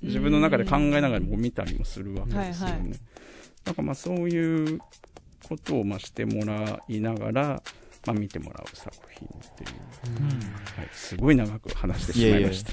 [0.02, 2.72] 自分の中で考えながらも見たりもするわけですよね。
[2.72, 3.00] はいはい
[3.64, 4.78] なんかまあ、そういう
[5.48, 7.62] ことをまあしてもらいながら、
[8.06, 9.70] まあ、見てもらう作品っていう、
[10.78, 12.72] はい、すごい長く話してしまいました。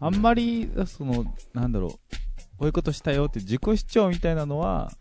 [0.00, 1.98] あんまり、その、なんだろう、こ
[2.60, 4.92] ういうことしたよって自己主張みたいなのは、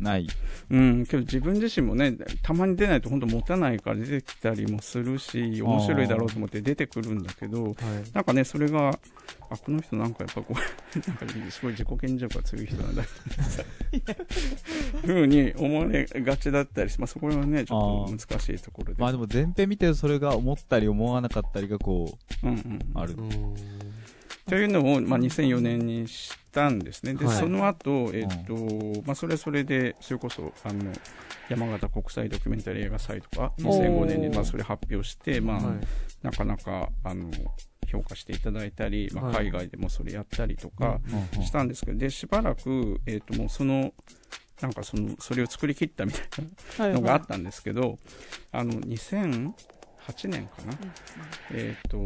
[0.00, 0.26] ない。
[0.70, 7.74] うん、けど自分自身もね、たまに出ないと本当持たないから出てきたりもするし、面白いだろうと思って出てくるんだけど、はい。
[8.12, 8.98] なんかね、それが、
[9.50, 10.54] あ、この人なんかやっぱこう、
[11.08, 13.62] なんかすごい自己顕示欲が強い人なんだってさ、
[15.02, 19.00] ふうに思われがちだったりし、まあそこはね、ちょっと難しいところで。
[19.00, 22.56] まあでも前編見てそれが思ったり思わなかったりがこうんうん。
[22.56, 22.58] う、
[22.94, 23.22] あるう。
[23.22, 23.54] ん。
[24.46, 27.14] というのを、まあ、2004年にしたんですね。
[27.14, 27.36] で、はい。
[27.36, 28.54] その後、えっと、
[29.04, 30.92] まあ、それはそれで、それこそ、あの、
[31.48, 35.80] 山形国際ドキュメンタリー映画祭とか、2005年に、まあ、それ発表して、まあ、はい。
[36.22, 37.30] なかなか、あの、
[37.86, 39.46] 評価していただいたり、まあ、はい。
[39.46, 43.92] 海外でもそれやったりとかうんうんしたんですけど、で、しばらく、えっと、もうその、
[44.60, 46.22] なんかその、それを作り切ったみたい
[46.78, 46.94] はない。
[46.94, 47.98] のがあったんですけど、
[48.52, 49.52] あの、2008
[50.28, 50.74] 年かな、
[51.52, 51.98] えっ、と、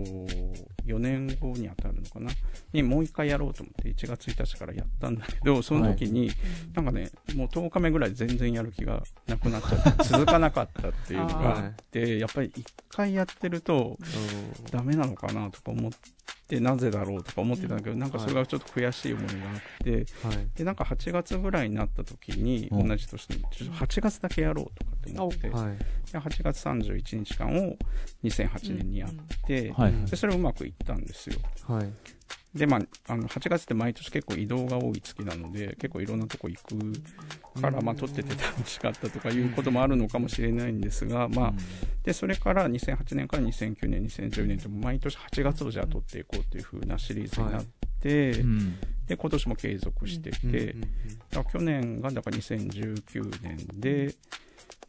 [0.88, 2.31] 4年後に当たるのかな？
[2.72, 6.31] にもう一回やろうと思って1月1日からやったんだけど、その時に、
[6.74, 13.98] なんかね、もう10日目ぐらい全然やる気がなくなっちゃって、 続かなかったっていうのがあって、やっぱり1回やってると、
[14.70, 15.92] ダメなのかなとか思っ
[16.46, 20.48] て、なぜだろうとか思ってたんだけど、なんかそれがちょっと悔しい思いがあって、はい。
[20.57, 22.88] で、なんか8月ぐらいになった時に、うん。
[22.88, 25.79] 同じ年に、ちょっと8月だけやろうとかって思って、はい。
[26.11, 27.77] で8月31日間を
[28.24, 29.11] 2008年にやっ
[29.46, 30.05] て、はい。
[30.07, 31.37] でそれうまくいったんですよ。
[31.67, 31.93] はい。
[32.55, 41.53] で、まあ、あの、8月って毎年結構移動が多い月なので、結構いろんなとこ行くから、まあ、撮ってて楽しかったとかいうこともあるのかもしれないんですが、まあ、
[42.05, 47.64] で、それから2008年から2009年、2010年と毎年8月をじゃあ撮っていこうという風なシリーズになっ
[48.01, 48.79] て、うん。
[49.07, 50.75] で、今年も継続してて、
[51.53, 54.14] 去年がだから2019年で、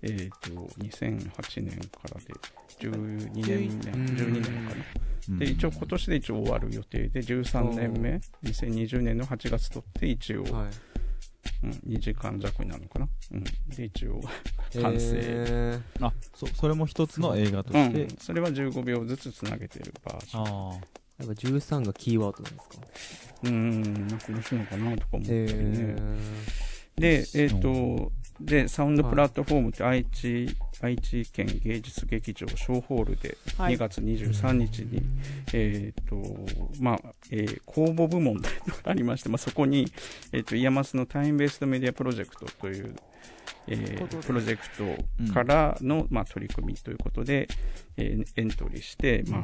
[0.01, 0.49] えっ、と、
[0.79, 2.33] 2008年からで
[2.79, 5.08] 12年目、うん12年かな。
[5.37, 10.67] で、一応今年で一応終わる予定で、13年目、2020年の8月撮って一応、うんはい。
[11.63, 13.07] うん、2時間弱になるのかな。
[13.33, 13.43] うん。
[13.75, 14.21] で、一応、
[14.81, 15.17] 完成。
[15.21, 18.17] えあ、そ、それも一つの映画とうしてん。。
[18.19, 20.71] それは15秒ずつつなげてるバージョン。
[20.71, 20.79] あ
[21.19, 22.61] やっぱ13がキーワードなんで
[22.95, 23.41] すか？
[23.43, 25.45] うん、なんか面白いのかなとか思ったりね。
[25.47, 26.29] え
[26.97, 28.11] で、えっ、と、
[28.41, 35.01] で、サウンドプラットフォームって愛知、愛知県芸術劇場小ホールではい2月23日に、
[35.53, 36.15] えっ、と、
[36.79, 39.91] まあ、えー公募部門というのがありまして、まあ、そこに、
[40.31, 42.95] えっ、と、 IAMAS のタイムベースドメディアプロジェクトという、
[43.67, 44.69] えープロジェク
[45.27, 47.47] トからの、まあ、取り組みということで、
[47.97, 49.41] えーエントリーして、まあ、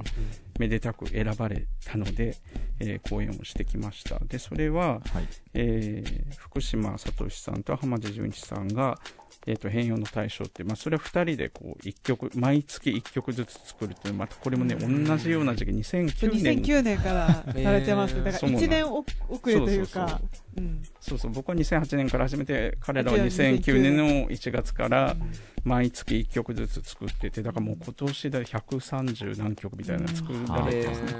[0.58, 2.38] めでたく選ばれたので、
[2.80, 4.20] えー講演をしてきました。
[4.20, 5.28] で、それは、はい。
[5.54, 8.98] えー福島諭さんと濱地潤一さんが、
[9.48, 16.62] えっ、と、変容の対象って、まあ、それは二人でこう、一曲、毎月一曲ずつ作るっていう、またこれもね、同じような時期、2009年。
[16.62, 18.16] 2009年からされてます。
[18.16, 18.24] えー。
[18.24, 20.20] だから1年お遅れというか、
[20.58, 20.82] うん。
[21.00, 25.16] そうそう、僕は2008年から始めて、彼らはあ違う2009年の1月から、
[25.64, 31.12] 毎月1曲ずつ作ってて、だからもう今年で130何曲みたいなの作られてえますね。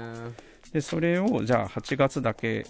[0.72, 2.66] で、それを、じゃあ8月だけ、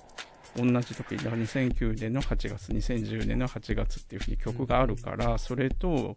[0.57, 6.17] 同じ時、だから2009年の8月、2010年の8月っていうふうに曲があるから、それと、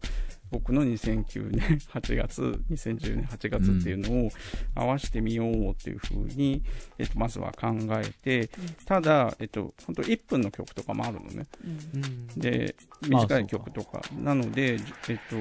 [0.52, 4.32] 僕の2009年8月、2010年8月っていうのを
[4.74, 6.64] 合わせてみようっていうふうに、
[6.98, 8.50] えっと、まずは考えて、
[8.86, 11.48] ただ、えっと、本当1分の曲とかもあるのね。
[11.64, 12.76] うんうんで、
[13.10, 14.02] まあ短い曲とか。
[14.18, 15.36] なので、えっと、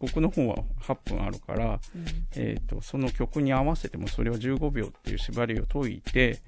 [0.00, 6.40] 僕の方は8分あるから、うんえっと、その曲に合わせてもそれを15秒っていう縛りを解いて、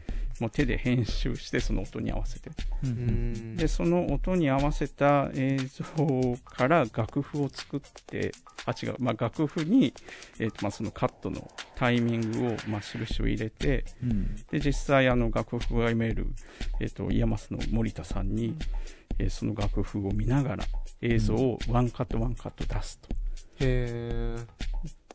[0.42, 2.50] もう手で編集してその音に合わせて。
[2.50, 2.86] う。
[2.88, 8.32] うんんで、その音に合わせた映像から楽譜を作って、
[8.66, 9.94] あ、違う、まあ、楽譜に、
[10.40, 14.34] えっと、まあ、そのカットのタイミングを、まあ、印を入れて、うん。
[14.50, 16.26] で、実際、あの、楽譜が読める、
[16.80, 18.56] えっ、と、 IAMAS の森田さんに、
[19.20, 20.64] えーその楽譜を見ながら、
[21.02, 23.08] 映像をワンカットワンカット出すと。
[23.60, 24.46] へー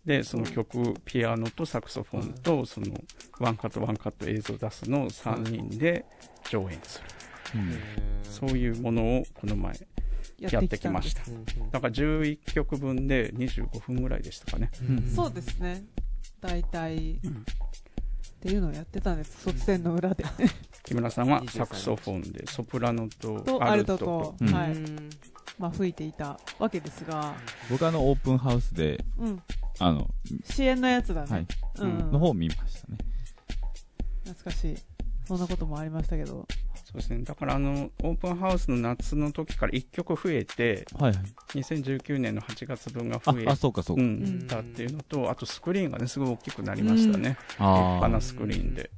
[0.08, 2.88] で、その曲、ピアノとサクソフォンと、その、
[3.40, 6.06] ワンカットワンカット映像を出すのを3人で
[6.50, 7.06] 上演する。
[8.24, 9.74] そういうものを、この前、
[10.40, 11.24] ややってきました。
[11.28, 14.72] うんだから11曲分で25分ぐらいでしたかね。
[14.82, 15.12] うん。
[15.14, 15.84] そうですね。
[16.40, 17.32] 大体、うん。
[17.32, 17.44] っ
[18.40, 19.42] ていうのをやってたんです。
[19.42, 20.24] 卒戦の裏で。
[20.86, 24.36] 木村さんは23サクソフォンで、ソプラノととアルトと。
[24.40, 24.72] はい。
[24.72, 25.10] うん
[25.58, 27.34] まあ、吹いていたわけですが、
[27.70, 29.42] 僕あの、オープンハウスで、うん、
[29.80, 30.08] あの、
[30.44, 31.48] 支援のやつだね、はい、
[31.80, 32.98] うんの方を見ましたね。
[34.26, 34.78] 懐かしい
[35.26, 36.48] そんなこともありましたけど
[36.88, 37.22] そうですね。
[37.24, 41.24] だからあの、オープンハウスの夏の時から1曲増えて、はいはい。
[41.60, 44.04] 2019年の8月分があ増え、あ、そうかそうか。
[44.04, 47.38] うん、たっていうのと、あとスクリーンがね、すごい大きくなりましたね。
[47.50, 48.90] 立あ派なスクリーンで。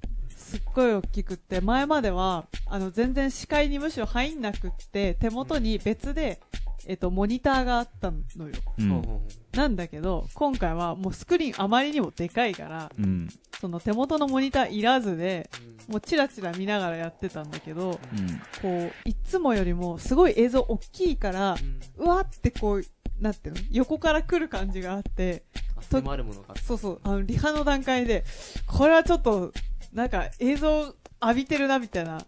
[0.50, 6.42] すっごい大きくって前まではあの全然視界にむしろ入んなくって手元に別で、
[6.88, 8.82] えっと、モニターがあったのよう。
[8.82, 9.22] うんん
[9.54, 13.30] なんだけど今回はもうスクリーンあまりにもでかいからうん。
[13.60, 15.50] その手元のモニターいらずで
[15.88, 18.42] もうチラチラ見ながらやってたんだけどうん。
[18.62, 21.58] こういつもよりもすごい映像大きいから
[21.98, 22.84] うわってこう
[23.22, 23.62] なんていうの？
[23.72, 25.44] 横から来る感じがあって
[25.76, 28.24] あ迫るものがそうそうあのリハの段階で
[28.66, 29.52] これはちょっと
[29.94, 30.96] なんか映像浴
[31.36, 32.22] びてるなみたいな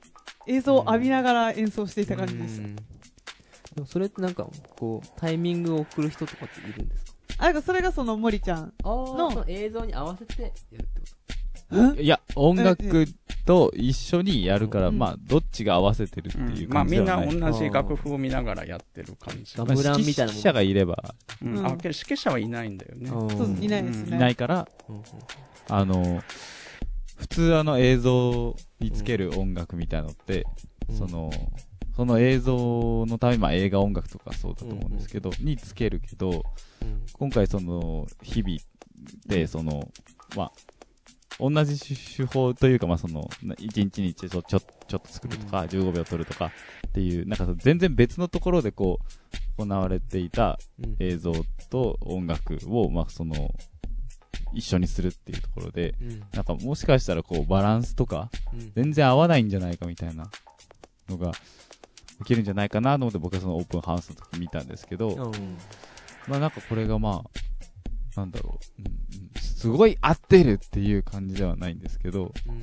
[0.47, 2.75] 映像を浴びながら演奏していた感じでした、うん。
[2.75, 2.81] で
[3.77, 4.47] もそれってなんか
[4.77, 7.11] こうタイミングを送る人とかっているんですか？
[7.37, 11.05] あなんかそれがその森ちゃんあのの映像に合わせてやるってこ
[11.95, 12.01] と？
[12.01, 13.07] いや、音楽
[13.45, 14.99] と一緒にやるから、うん。
[14.99, 17.35] まあ、どっちが合わせてるっていうまあみん感じではない。
[17.35, 19.57] な同じ楽譜を見ながらやってる感じ。
[19.57, 21.57] ガまあムランみたいなもん指揮者がいれば、うん。
[21.57, 21.65] うん。
[21.65, 23.07] あ、けど指揮者はいないんだよね。
[23.09, 24.67] そういないですね、いないから、
[25.69, 26.21] あの、
[27.21, 30.43] 普通あの映像につける音楽みたいなのって、
[30.89, 30.97] うん。
[30.97, 31.29] その、
[31.95, 36.29] その映像のために、まあ映画音楽とかそうだと思うんですけど、につけるけど、
[36.81, 37.03] うん。
[37.13, 38.57] 今回その、日々
[39.27, 39.91] で、その、
[40.35, 40.51] まあ、
[41.39, 46.51] 同じ手法というか、まあその、な1日に一度ちょ、ちょっと作るとか、15秒撮るとか
[46.87, 50.95] っていう、なんか全然別のところでこう、行われていたうん。
[50.97, 51.33] 映像
[51.69, 53.53] と音楽を、まあその、
[54.53, 56.19] 一緒にするっていうところで、うん。
[56.33, 58.71] なんかもしかしたらこう、バランスとか、うん。
[58.75, 60.29] 全然合わないんじゃないかみたいな
[61.09, 61.31] のが、
[62.19, 65.57] 起きるんじゃないかなと思って僕はそのオープンハウスの時見たんですけど、うん。
[66.27, 72.61] まあなんかこれがまあ、なんだろう、うんうん、すごい合ってるっていう感じではないんですけど、うん。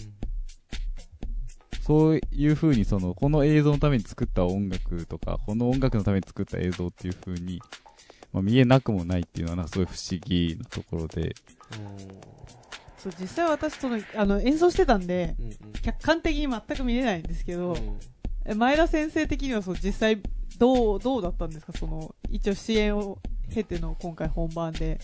[1.82, 7.60] そういう風にその、この映像のために作った音楽とか、この音楽のために作った映像っていう風に、
[8.32, 11.34] まあ見えなくもないっていうのはすごい不思議なところで、
[12.98, 15.56] そう実際私そのあの演奏してたんでうんうん。
[15.82, 17.98] 客観的に全く見れないんですけど、うん。
[18.44, 20.20] え前田先生的にはそう実際
[20.58, 21.72] どうどうだったんですか？
[21.72, 23.18] その一応支援を
[23.54, 24.98] 経ての今回本番で、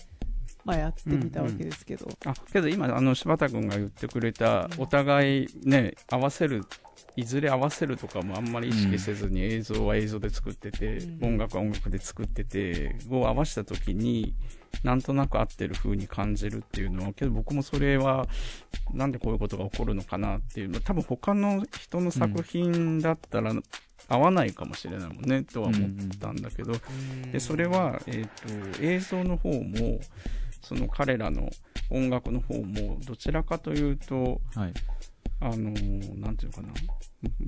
[0.65, 6.65] まあ、やってみたわけですけど、あ、けど今、あの、柴田君が言ってくれた、お互いね、合わせる、
[7.15, 11.25] いずれ合わせるとかもあんまり意識せずに映像は映像で作ってて、うん。
[11.29, 14.35] 音楽は音楽で作ってて、を合わせた時に、
[14.83, 18.27] なんとなく合ってる風に感じるっていうのは、けど僕もそれは、
[18.93, 23.53] なんでこういうことが起こるのかなっていうのは、多分他の人の作品だったら、
[24.07, 26.73] 合わないかもしれないもんね、とは思ったんだけど、
[27.31, 29.99] でそれは、えー、と映像の方も
[30.61, 31.49] その彼らの
[31.89, 34.73] 音楽の方もどちらかというとはい。
[35.41, 36.73] あのーなんていうのかな。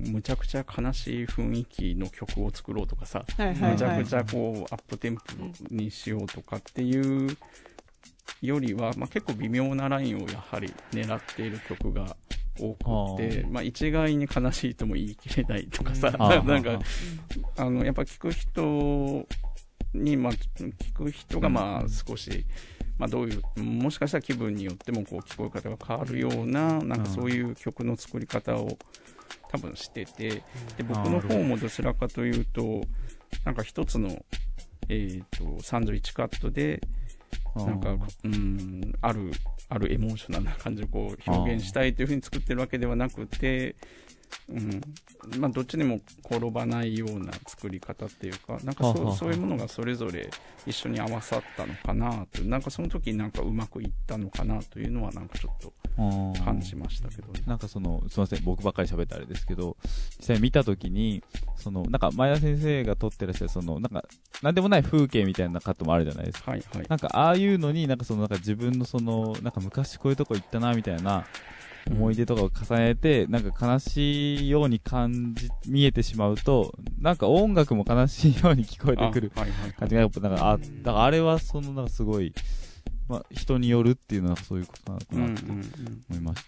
[0.02, 3.72] むむちゃくちゃ悲しい雰囲気の曲を作ろうとかさ、はいはいはい。
[3.72, 5.22] むちゃくちゃこうアップテンポ
[5.70, 7.36] にしようとかっていう
[8.42, 12.16] よりは、まあ、結構微妙なラインをやはり狙っている曲が
[12.60, 12.74] 多
[13.16, 16.10] くてまあ、一概に悲しいとも言い切れないとかさ、
[16.44, 16.80] なんか
[17.56, 19.26] あの、やっぱ聞く人
[19.94, 22.44] に、まあ、聞く人が、まあ、少し、
[22.98, 28.78] まあ、どういう、もしかしたら気分によっても、こう、聞こえ方が変わるような、なんかそういう曲の作り方を
[29.48, 30.42] 多分してて、で、
[30.86, 32.82] 僕の方もどちらかというと、
[33.44, 34.24] なんか一つの、
[34.88, 36.80] えっ、と、サンドイッチカットで、
[37.54, 39.32] なんか、うん、ある、
[39.68, 43.76] あるエモーショナルな感じをこう表現したいというふうに作ってるわけではなくて、
[44.48, 44.80] うん、
[45.38, 50.30] まあどっちにも転ばないような作り方っていうか、なんかそうそういうものがそれぞれ
[50.66, 55.72] 一緒に合わさったのかなと、なんかその時になんかうまくいったのかなというのはなんかちょっと
[56.44, 57.42] 感じましたけどね。
[57.46, 59.76] なんかその、すいません、僕ばっかり喋ってあれですけど、
[60.18, 61.22] 実際見たときに、
[61.56, 64.04] その、なんか前田先生が撮ってらっしゃる、その、なんか、
[64.42, 66.52] なんでもない風景みたいなカットもあるじゃないですか。
[66.52, 66.86] はいはい。
[66.88, 71.26] なんか、ああいうのに、なんかその、なんか自分のその、なんか昔こういうとこ行ったな、みたいな、
[71.90, 79.72] 思い出とかを重ねて、なんか悲しいように感じ、見えてしまうと、なんか音楽も悲しいように聞こえてくるあはいはいはい。
[79.72, 82.32] 感じが、やっぱ、なんか、あ、だからあれはその、なんかすごい、
[83.08, 86.42] まあ、人によるっていうのはそういうことなのかなってうん思いまし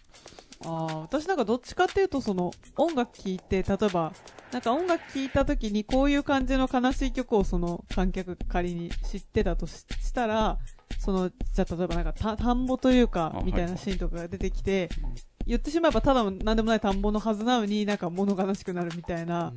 [0.63, 0.69] た。
[0.69, 4.13] ああ、私なんかどっちかっていうと、その、音楽聴いて、例えば、
[4.53, 10.59] なんか音楽聴いた時にこういう感じの悲しい曲をその観客が仮に知ってたとししたら、
[10.99, 14.89] その、じゃあ例えばなんか田田んぼというかあ、みたいなシーンとかが出てきて、
[15.47, 19.53] 言ってしまえばただの何でもない田んぼのはずなのになんか物悲しくなるみたいな、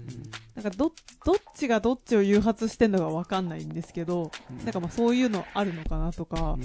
[0.56, 0.92] なんかど、
[1.26, 4.32] どっちがどっちを誘発してんのかわかんないんですけど、
[4.64, 6.58] なんかまあそういうのあるのかなとか、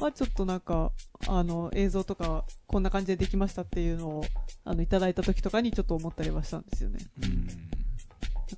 [0.00, 0.92] はちょっとなんか、
[1.28, 4.24] あの、映像とか、こんな感じでできましたっていうのを、
[4.64, 6.98] あの、いただいた時とかにちょっと思ったりはしたんですよね。
[7.22, 7.46] うん。
[7.46, 7.56] なん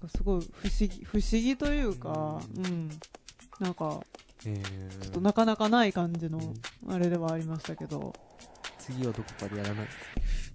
[0.00, 2.90] かすごい不思議、不思議というか、うん。
[3.60, 4.00] なんか、
[4.46, 4.62] え
[5.00, 6.54] ちょっとなかなかない感じの、
[6.88, 8.12] あれではありましたけど。
[8.82, 9.86] 次はどこかでやらない？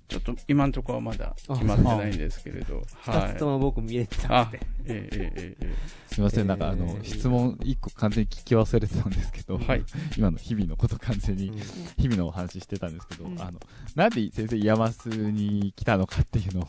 [0.07, 5.75] ちょっと今のところはまだ決まってないんですけれど、二つとも僕見れてなあくて。、えええええ
[6.13, 9.84] すいません、えーなんかあの、質問一個完全に聞き忘れてたんですけど、えはい。
[10.17, 11.51] 今の日々のこと完全に、
[11.97, 13.41] 日々のお話ししてたんですけど、うん。
[13.41, 13.59] あの、
[13.95, 16.67] なんで先生、 IAMAS に来たのかっていうのを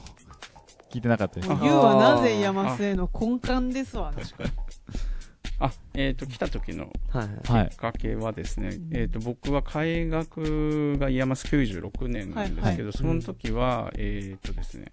[0.91, 4.23] 聞いてなかったですもう、あユウはなぜ IAMAS への根幹ですわね。
[5.61, 7.63] あ、えっ、と、来た時のはいはい。
[7.63, 7.77] はいきっ。
[7.77, 14.93] かけはですね、うんえっ、と、僕は開学が IAMAS 96年なんですけど、はいその時は、えっ、とですね、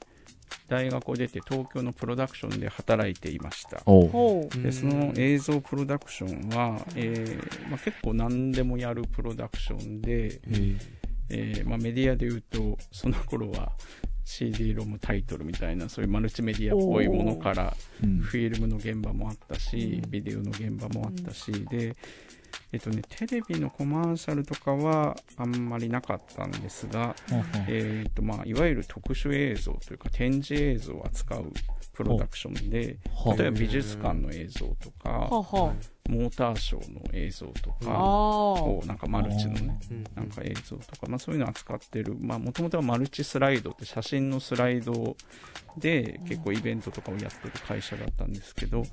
[0.68, 3.78] 大学を出て東京のプロダクションで働いていました。
[3.78, 10.42] で、その映像プロダクションは、えーまあ、結構何でもやるプロダクションで、
[11.30, 13.74] えーまあ、メディアで言うと、その頃は
[14.26, 18.18] CD ロムタイトルみたいな、そういうマルチメディアっぽいものから、うん。
[18.18, 20.12] フィルムの現場もあったし、うん。
[20.12, 21.96] ビデオの現場もあったし、で、
[22.72, 27.16] えっとね、テレビのコマーシャルとかはあんまりなかったんですが、
[27.68, 31.54] えっとまあ、いわゆる特殊映像というか展示映像を扱う
[31.96, 32.98] プロダクションで、
[33.38, 35.28] 例えば美術館の映像とか、
[36.08, 37.94] モーターショーの映像とあか、あ。
[37.94, 40.04] こうなんかマルチのね、うん。
[40.16, 45.18] なんか映像とか、まあそういうのを扱ってる、まあもともとはマルチスライドって写真のスライド
[45.78, 48.84] で結構イベントとかをやってる会社だったんですけど、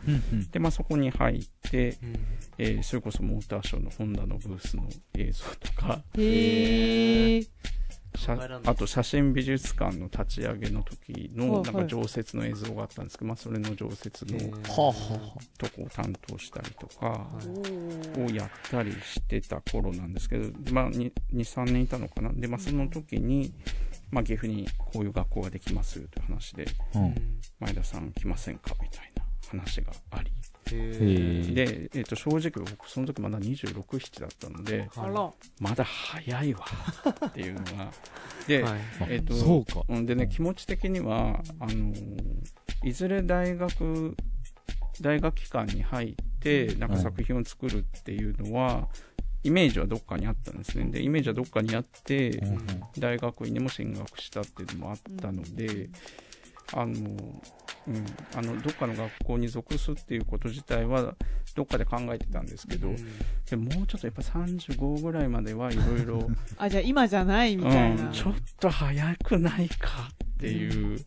[0.51, 2.17] で、まあそこに入って、うん。
[2.59, 4.85] えーそれこそモーターショーのホンダのブースの
[5.15, 7.43] 映像とか、へえ。
[7.43, 7.82] 写考えらんない
[8.65, 11.63] あと写真美術館の立ち上げの時のはい。
[11.65, 14.39] なんか常設の映像があったんですけど、まあそれの常設の
[15.59, 17.27] とこを担当したりとか、は
[18.17, 18.21] い。
[18.21, 22.31] をやったりしてた頃なんですけど、まあ、2、3年いたのかな。
[22.33, 23.53] で、まあ、その時に、
[24.11, 27.15] まあ、岐阜にこういう学校ができますよという話で、あうん。
[27.61, 28.75] 前田さん来ませんか？
[28.81, 30.31] みたいな話があり。
[30.71, 34.89] で、えっ、と、正直僕、その時まだ26、7だったので。
[35.61, 36.65] まだ早いわ
[37.27, 37.93] っていうのが。
[38.47, 42.53] で、はいえっ、と、そうでね、気持ち的には、あのー
[42.85, 44.17] いずれ大学、
[45.01, 48.89] 大学機関に入って、なんか作品を作るっていうのは、
[49.45, 50.87] イメージはどっかにあったんですね。
[50.87, 52.59] で、イメージはどっかにあって、うんうん
[52.99, 55.89] 大学院にも進学したっていうのもあったので、
[56.75, 57.43] あの、
[57.87, 61.15] うん、あの、どっかの学校に属すっていうこと自体は、
[61.55, 62.95] どっかで考えてたんですけど、
[63.51, 66.29] でももうちょっとやっぱ35ぐらいまではいろいろ、
[66.59, 68.07] あ、じゃあ今じゃないみたいな。
[68.07, 70.99] うん、ちょっと早くないかっていう、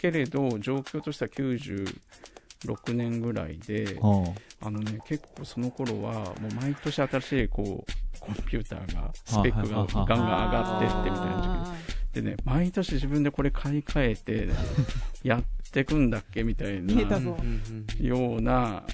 [0.00, 11.98] けれど状況としては96年ぐらいではあのね結構その頃はもう毎年新しいこうコンピューターがスペックがガンガン上がってってみたいな時期。
[12.14, 14.48] でね毎年自分でこれ買い替えて
[15.22, 17.02] やってくんだっけみたいな
[18.00, 18.84] ような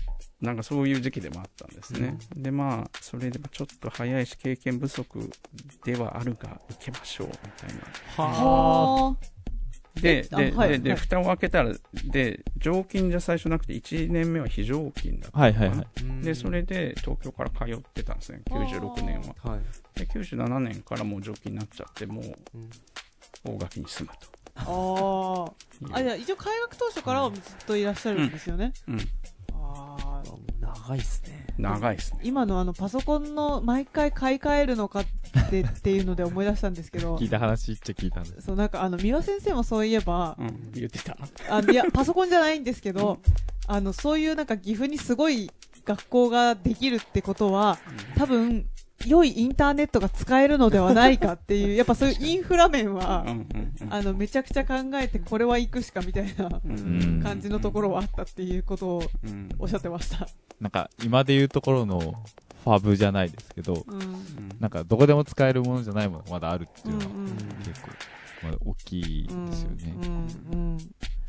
[0.41, 5.31] なんかそういう時期でもあったんですね、でまあそれでもちょっと早いし経験不足
[5.85, 7.71] ではあるが受けましょうみたい
[8.19, 9.17] なは
[9.95, 11.73] で、で、あはいで、で、はい蓋を開けたら、
[12.05, 15.39] で、常勤じゃ最初なくて、1年目は非常勤だった。
[15.39, 15.87] はいはいはい。
[16.03, 19.53] うんで、それで東京から通ってたんですね、96年は。
[19.53, 19.99] はい。
[19.99, 22.71] で、97年からもう常勤になっちゃって、もううん
[23.45, 24.34] 大垣に住むあ。
[24.57, 25.45] あ。
[25.93, 25.99] あ。
[25.99, 28.73] あ、じゃあ一応開学当初からはずっといらっしゃるんですよね。
[28.89, 29.01] うん、
[29.53, 30.23] ああ。
[30.61, 31.47] 長いっすね。
[31.59, 32.21] 長いですね。
[32.23, 35.07] 今のあのパソコンの毎回買い替えるのかっ
[35.51, 38.47] てっていうので思い出したんですけど 聞いた話っちゃ聞いたんです。
[38.47, 41.17] そうなんかあの三輪先生もそういえばうん、言ってた。
[41.49, 43.19] あいやパソコンじゃないんですけど
[43.67, 45.51] あのそういうなんか岐阜にすごい
[45.85, 47.79] 学校ができるってことは
[48.17, 48.67] 多分
[49.07, 53.93] 良いインターネットが使えるのではないかっていう やっぱそういうインフラ面はうん、うん、うん。
[53.93, 60.29] あのめちゃくちゃ考えてこれは行くしかみたいなうん感じのところはあったっていうことをうん、おっしゃってました。
[60.61, 62.15] なんか、今で言うところの
[62.65, 64.15] ファブじゃないですけど、うんうん
[64.61, 67.27] なんか、どこでも使えるものじゃないものがまだあるっていうのは、うんうん
[67.65, 67.89] 結構、
[68.43, 69.95] まあ、大きいですよね。
[69.97, 70.79] うんうんま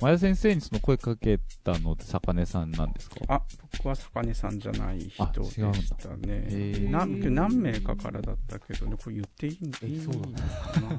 [0.05, 3.15] 前田先生にその声かけたのって坂根さんなんですか？
[3.27, 3.41] あ、
[3.77, 5.55] 僕は坂根さんじゃない人でし
[5.97, 6.17] たね。
[6.27, 10.93] へーな何名かからだったけどね、これ言っていいえいいそうなんだのかな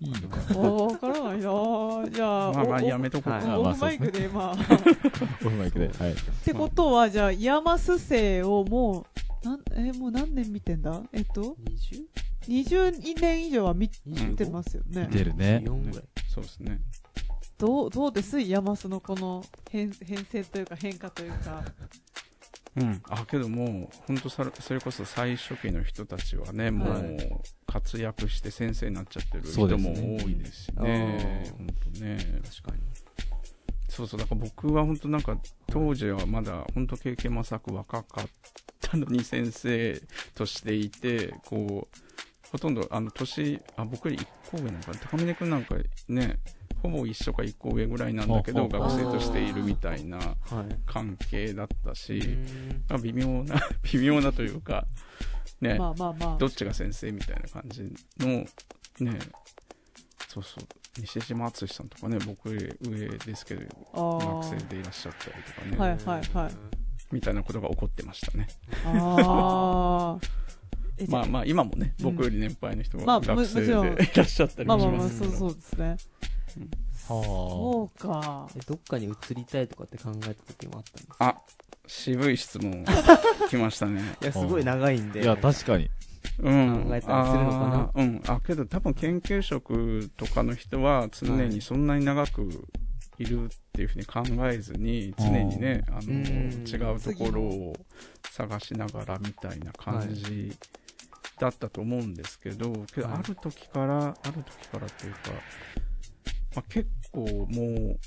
[0.00, 0.58] いいのかあー
[0.92, 4.52] わからないなーじゃあ、まあまあおやめとこうかはいオフマイクで、まあ。
[4.52, 4.56] っ
[5.44, 5.88] おうまいく で。
[5.88, 6.14] はい。
[6.44, 9.04] てことは、じゃあ、イヤマス生をも
[9.42, 11.02] う、なん、え、もう何年見てんだ？
[11.12, 12.04] えっと、20?
[12.48, 15.08] 20年以上は見25てますよね。
[15.10, 15.64] 出るね。
[15.66, 16.04] 4ぐらい。
[16.28, 16.80] そうですね。
[17.58, 18.40] どう、どうです？
[18.40, 21.64] IAMAS のこの変、変遷というか変化というか。
[22.76, 23.02] うん。
[23.08, 27.16] あ、けどもう、本当さそれこそ最初期の人たちはね、もはう、
[27.66, 31.50] 活躍して先生になっちゃってるそう人も多いですしあね。
[31.50, 32.18] ー本当ね。
[32.44, 32.82] 確かに。
[33.88, 35.38] そうそう、だから僕は本当なんか、
[35.68, 38.26] 当時はまだ本当経験も浅く若かっ
[38.80, 39.98] たのに先生
[40.34, 41.98] としていて、こう、
[42.52, 44.98] ほとんど、あの、年、あ、僕より1個上なのかな？
[44.98, 45.76] 高峰君なんか
[46.08, 46.38] ね、
[46.90, 50.36] ほぼ一緒か1個上ぐらいなんだけど、ああ学生としているみたいなはい。
[50.86, 53.56] 関係だったし、うんまあ、微妙な、
[53.92, 54.86] 微妙なというか、
[55.60, 56.38] ね、まあまあまあ。
[56.38, 57.82] どっちが先生みたいな感じ
[58.18, 58.28] の、
[59.00, 59.18] ね、
[60.28, 60.66] そうそう、
[61.00, 62.58] 西島敦さんとかね、僕上
[63.18, 63.62] ですけど、
[63.94, 66.54] 学生でいらっしゃったりとかね、はいはいはい。
[67.12, 68.48] みたいなことが起こってましたね。
[68.84, 70.18] あ
[71.08, 75.32] まあまあ、今もね、うん僕より年配の人まあが学生でいらっしゃったりまあまあまあ、ますけど。
[75.36, 75.96] そうそう
[76.60, 77.16] ですね。
[77.18, 78.48] はそうか。
[78.56, 81.16] え、どっかに移りたいとかって考えた時もあったんですか？
[81.20, 81.36] あ、
[81.86, 82.84] 渋い質問
[83.50, 84.02] 来ましたね。
[84.22, 85.12] いや、すごい長いんあ。
[85.12, 85.22] で。
[85.22, 85.90] いや、確かに。
[86.40, 86.84] うん。
[86.88, 88.02] 考えたりするのかな？
[88.02, 88.22] うん。
[88.26, 92.66] あ、けど多分研究職とかの人は常にそんなに長く
[93.18, 97.76] いるっていうふうに考えずに、常にね、あの、うん違うところを
[98.32, 100.52] 探しながらみたいな感じ
[101.38, 105.18] だったと思うんですけど、けどはいある時から、ある時からっていうか、
[106.56, 107.98] まあ、結構も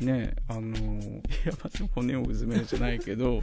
[0.00, 1.06] う、ね、あの、い
[1.44, 3.42] や、まず骨をうずめるじゃないけど、はい。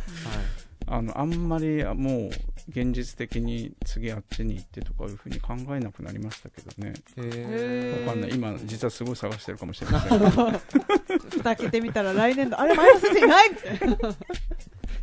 [0.88, 2.30] あの、あんまりもう
[2.70, 6.94] 現実的に次あっちに行ってとかいうふうに考えなくなりましたけどね。
[7.18, 8.32] へわかんない。
[8.36, 10.20] 今、実はすごい探してるかもしれません。
[10.20, 13.96] 蓋開けてみたら来年度、あれ、前田先生いないみたいな。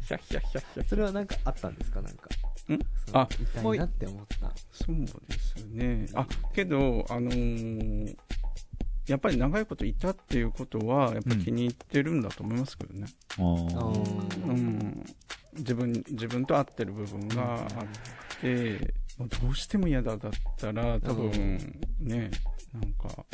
[0.07, 2.01] ひゃひゃひゃひゃそれはなんかあったんですか？
[2.03, 2.29] なんか。
[2.73, 2.79] ん？
[3.13, 4.53] あ痛いなって思った。
[4.73, 4.97] そう
[5.29, 6.07] ですね。
[6.15, 8.17] あ、けど、あのー
[9.09, 13.07] やっぱり長いこといたっていうことは、やっぱり気に入ってるんだと思いますけどね。
[13.39, 15.05] ああーーうん。
[15.57, 22.31] 自分、自分と合ってる部分があって、もうどうしても嫌だだったら、多分、ね、
[22.73, 23.25] なんか、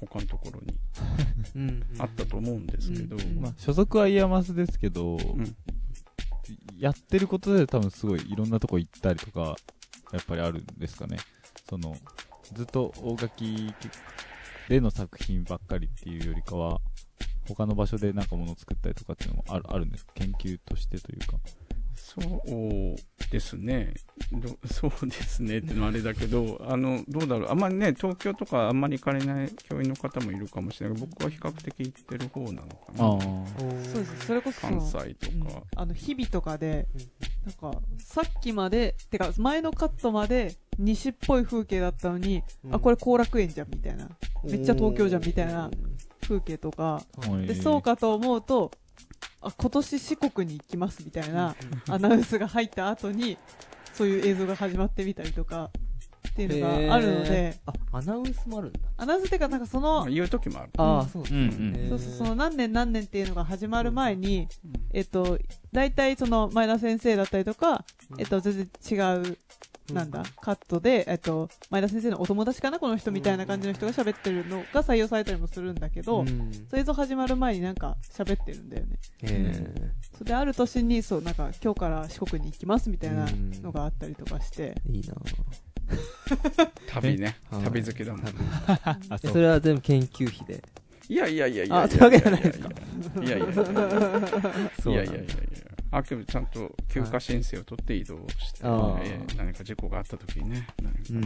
[0.00, 0.78] 他のところに
[1.56, 1.82] うん。
[1.98, 5.56] あったと思うんですけど、うんまあ、所属は IAMAS ですけど、うん
[6.78, 9.56] やってることで多分すごいいろんなとこ行ったりとか、
[10.12, 11.16] やっぱりあるんですかね。
[11.68, 11.96] その、
[12.52, 13.72] ずっと大垣
[14.68, 16.80] 例の作品ばっかりっていうよりかは、
[17.46, 21.38] 他の場所でなんかもの作ったりとかっていうのもあるあるんですか研究としてというか。
[22.14, 23.94] そうですね。
[24.32, 27.50] ど そうですねってのはあれだけど、あの、どうだろう。
[27.50, 32.96] あんまりね、東京とかあんまり行かれない教員の方もいるかもしれないけど、僕は比較的行ってる方なのかな。
[32.96, 34.26] そうです。
[34.26, 35.62] それこそ、関西とうんか。
[35.74, 36.86] あの、日々とかで、
[37.44, 44.08] なんか、さっきまで、てか、前のカットまで、西っぽい風景だったのに、あ、これ後楽園じゃん、みたいな。
[44.44, 45.70] めっちゃ東京じゃんみたいな
[46.20, 48.70] 風景とか、はいで、そうかと思うと、
[49.40, 51.54] あ、今年四国に行きますみたいな
[51.88, 53.38] アナウンスが入った後に、
[53.92, 55.70] そういう映像が始まってみたりとか、
[56.34, 58.80] っていうのがあるので、あ、アナウンスもあるんだ。
[58.96, 60.70] アナウンスっていうか、なんかそのまあ、、言う時もある。
[60.76, 64.48] ああ、そうですそうそう、その何年何年っていうのが始まる前に、
[64.92, 65.38] えっと、
[65.72, 67.84] 大体その前田先生だったりとか、
[68.18, 69.38] えっと、全然違う、
[69.92, 76.26] なんだ、カットで、えっと、前田先生のお友達かなこの人みたいな感じの人が喋ってるのが採用されたりもするんだけど、うん。
[76.26, 78.98] そういう映像始まる前になんか喋ってるんだよね。
[79.22, 85.14] へそれである年に、そう、なんか今日から四国に行きますみたいなうんのがあったりとかして、ーいいな
[86.88, 87.36] 旅ね。
[87.50, 88.22] はい旅好きだもん。
[88.66, 90.62] あ、えそれは全部研究費で。
[91.08, 91.82] いやいやいやいや。
[91.82, 92.68] あそういうわけじゃないですか
[93.22, 93.62] いやいやいやいや。
[94.86, 95.26] いやいやいやいや。
[95.90, 100.66] あけどちゃんと休暇申請を取って移動して、はいえー何か事故があった時にね、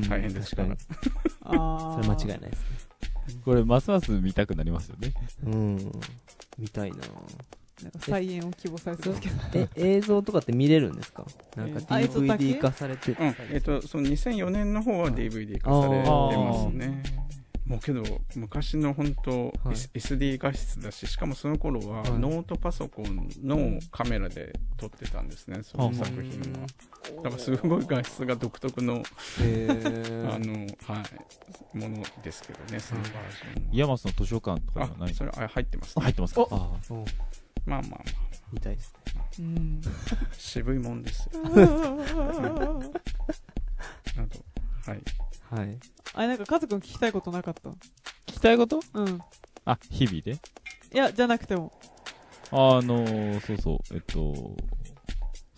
[0.09, 0.76] 大変ですから。
[0.76, 2.61] それ間違いないです
[3.30, 3.38] ね。
[3.44, 5.12] これ、ますます見たくなりますよね。
[5.44, 5.92] うん。
[6.59, 6.98] 見たいな
[7.83, 9.35] なんか菜園を希望されてますけど。
[9.55, 11.24] え、映像とかって見れるんですか？
[11.57, 17.03] なんか DVD 化されてうん、えっと、その2004年の方は DVD 化されてますね。
[17.66, 18.03] もうけど、
[18.35, 19.74] 昔の本当、はい。
[19.74, 22.12] S- SD 画質だし、しかもその頃ははい。
[22.12, 26.66] ノートパソコンのカメラで撮ってたんですね、その作品は。
[27.24, 29.03] だからすごい画質が独特の、
[29.43, 29.66] へ
[30.33, 31.03] あーの、は
[31.74, 33.68] い、ものですけどね、そのバージョンは。
[33.70, 35.93] IAMAS の図書館とかないあ、それ、あ入ってます、ね。
[35.99, 36.41] あ入ってますか？
[36.41, 37.05] おあお
[37.68, 38.00] まあまあまあ、
[38.52, 39.28] 見たいですね。
[39.40, 39.80] うん。
[40.32, 41.30] 渋いもんですよ。
[41.44, 41.48] あ
[44.26, 44.44] と、
[44.90, 45.02] はい。
[45.50, 45.78] はい。
[46.14, 47.68] あれなんかカズくん聞きたいことなかった？
[47.68, 47.74] 聞
[48.26, 48.80] きたいこと？
[48.94, 49.08] うん。
[49.08, 49.18] い
[49.66, 50.38] あ、日々で？
[50.92, 51.72] や、じゃなくても。
[52.50, 54.56] あのー、そうそう、えっと、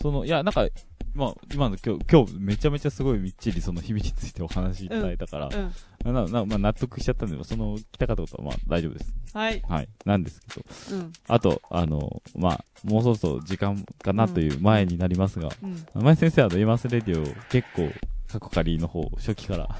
[0.03, 0.67] その、いや、なんか、
[1.15, 6.15] まあ、今の今日、今日めちゃめちゃすごいみっちりその日々についてお話しいただいたから、うん。
[6.15, 9.13] ななまあ、納得しちゃったんで、その聞きたかったことはまあ大丈夫です。
[9.35, 9.63] はい。
[9.69, 9.89] はい。
[10.05, 11.13] なんですけど、うん。
[11.29, 15.67] あと、あの、まあ、もうそろそろ時間かなという前になりますが、う
[15.99, 16.03] ん。
[16.03, 17.93] 前先生はあの、エマスレディオ結構、
[18.29, 19.79] 過去仮の方、初期からなんか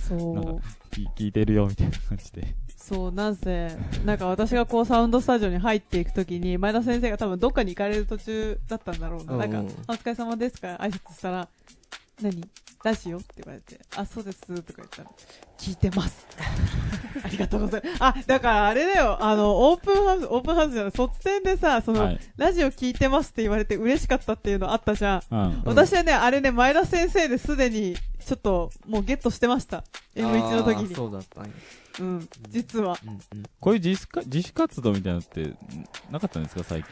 [0.00, 0.60] そう。
[0.90, 2.54] 聞聞いてるよみたいな感じで。
[2.80, 9.36] そう、なんせ、なんか私がこうサウンドスタジオに入っていくときに、前田先生が多分どっかに行かれる途中だったんだろうな。
[9.36, 11.48] なんかお疲れ様ですか挨拶したら、
[12.22, 12.42] 何？
[12.82, 15.10] ラジオって言われて、あ、そうです、とか言ったら、
[15.58, 16.26] 聞いてます。
[17.22, 18.02] ありがとうございます。
[18.02, 22.20] あ、だからあれだよ、あの、オープンハウス、オープンハウスじゃない、卒展でさ、その、はい。
[22.38, 25.22] ラジオ聞いてますって言われて嬉しかったっていうのあったじゃん。
[25.30, 25.62] うん。
[25.66, 29.84] 私はね、あれね、前田先生ですでに、ちょっと、もうゲットしてました。
[30.16, 30.94] M1 の時に。
[30.94, 31.50] そうだったんや。
[32.00, 32.98] うん、実は。
[33.04, 33.42] うんうん。
[33.60, 35.56] こういう自主か自主活動みたいなのって、ん
[36.10, 36.82] なかったんですか、最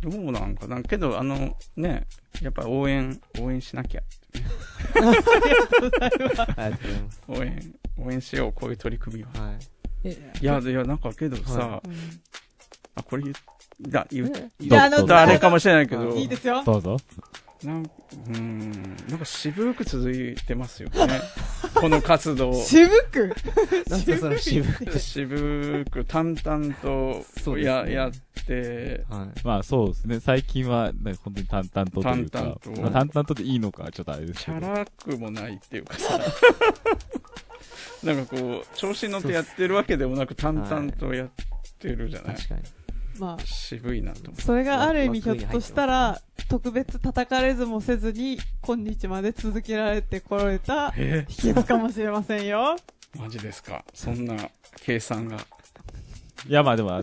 [0.00, 0.10] 近？
[0.10, 2.06] どうなんかなけど、あの、ね、
[2.40, 4.02] やっぱ応援、応援しなきゃ。
[4.94, 7.22] ありがとうございます。
[7.28, 9.30] 応援、応援しよう、こういう取り組みは。
[9.32, 10.08] はい。
[10.08, 11.92] いや、いや、なんかけどさ、はうん
[12.94, 16.62] あ、これ言う、だ、言う、えいや、あれかもしれないけど、はいいいですよ。
[16.64, 16.96] どうぞ。
[17.64, 21.20] なん、うーん、なんか渋く続いてますよね。
[21.74, 22.54] この活動。
[22.54, 23.34] 渋く？
[23.90, 25.00] なんかその渋い。
[25.00, 28.12] 渋く淡々とそうや、ねやっ
[28.46, 29.40] て、はい。
[29.44, 30.20] まあそうですね。
[30.20, 34.60] 最近は、なんか本当に淡々とというか、淡々とまあ淡々とでいいのか、ちょっとあれですけど。
[34.60, 36.18] チャラくもないっていうかさ、
[38.04, 41.30] なんかこう、調子に乗ってやってるわけでもなく淡々とやっ
[41.80, 42.62] てるじゃない、確かに。
[43.18, 44.42] まあ、渋いなと思って。
[44.42, 52.76] それがある意味ひょっとした枠ら、特別叩かれずもせずに、今日まで続けられてこられたえ秘訣かもしれませんよ。
[53.18, 54.36] マジですかそんな
[54.82, 55.38] 計算が。
[56.48, 57.02] いや、まあでも、うん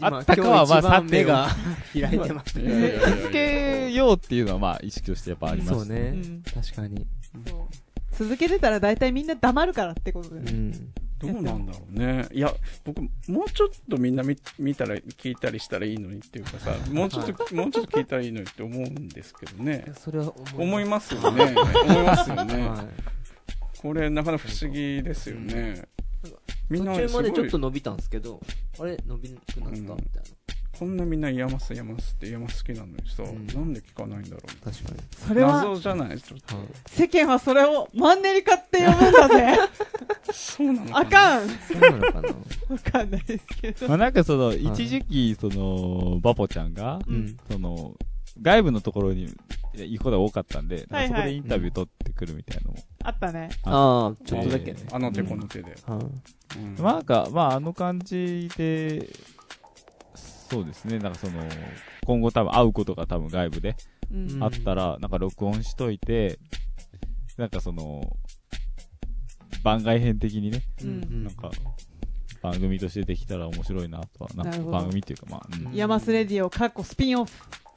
[0.00, 1.48] あったかはまあさが
[1.92, 5.74] 開いてますいやいやいやいや続けようっていうのはまあ意識としてやっぱあります。
[5.74, 6.42] うそうねん。
[6.42, 7.06] 確かに。
[7.46, 7.52] そ
[8.20, 10.72] う続けてたら大体みんな黙るからってことでね。
[11.22, 11.32] うん。
[11.34, 12.28] どうなんだろうね。
[12.32, 12.52] いや、
[12.84, 19.92] 僕、もうちょっとみんな見見たら、聞いたりしたらいいのにっていうかさ、もうちょっと、もうちょっと聞いたらいいのにって思うんですけどね。
[19.98, 21.54] それは思いまますよね。
[21.84, 22.68] 思いますよね。
[22.68, 22.84] は
[23.82, 25.86] これ、なかなか不思議ですよね。
[26.70, 28.40] んな、途中までちょっと伸びたんですけど、
[28.78, 30.02] あれ伸びなくなったみたいな。
[30.78, 34.64] こんなみんな IAMAS、IAMAS って IAMAS 好きなのにさ、うんなんで聞かないんだろう？
[34.64, 35.00] 確かに。
[35.26, 36.20] それは、謎じゃない？
[36.20, 36.56] ちょっと。
[36.56, 36.66] はい。
[36.86, 39.56] 世間はそれをマンネリ化って呼ぶんだぜ。
[40.32, 40.98] そうなのかな？
[40.98, 41.48] あかん。
[41.48, 42.28] そうなのかな？
[42.28, 42.34] わ
[42.92, 43.88] かんないですけど。
[43.88, 47.36] まあなんかその、一時期、その、バポちゃんが、うん。
[47.50, 47.94] その、
[48.42, 49.32] 外部のところに
[49.74, 52.78] 行くことが多かったんで、はいはいなんかそこでインタビュー取ってくるみたいなのも。
[53.04, 53.48] あったね。
[53.62, 54.78] ああ、ちょっとだけね。
[54.90, 55.76] あの手この手で。
[55.86, 59.08] はいうんまあなんか、まああの感じで、
[60.54, 61.42] そうですね、なんかその、
[62.06, 63.76] 今後多分会うことが多分外部で
[64.12, 64.42] うん。
[64.42, 66.38] あったら、なんか録音しといて、
[67.36, 68.16] なんかその、
[69.64, 71.24] 番外編的にね、うん。
[71.24, 71.50] なんか、
[72.42, 75.74] 番組としてできたら面白いなとは、なんか番組っていうかまあ、うん。
[75.74, 77.32] ヤマスレディオ、かっこスピンオフ。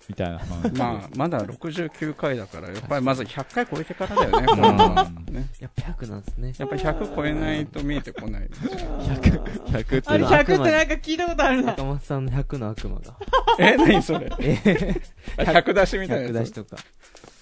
[0.10, 0.36] みたいな。
[0.38, 5.50] まあまあ、まだ69回だから、やっぱりまず100回超えてからだよね、このはね。
[5.60, 6.54] やっぱ100なんですね。
[6.58, 8.48] やっぱり100超えないと見えてこない。
[8.48, 11.72] 100、100ってあれな100ってなんか聞いたことあるな。
[11.74, 13.18] 中松さんの100の悪魔が。
[13.60, 14.32] え、何それ？
[14.40, 15.02] え
[15.38, 16.54] あ100出しみたい100なやつ？
[16.54, 16.78] 出しとか。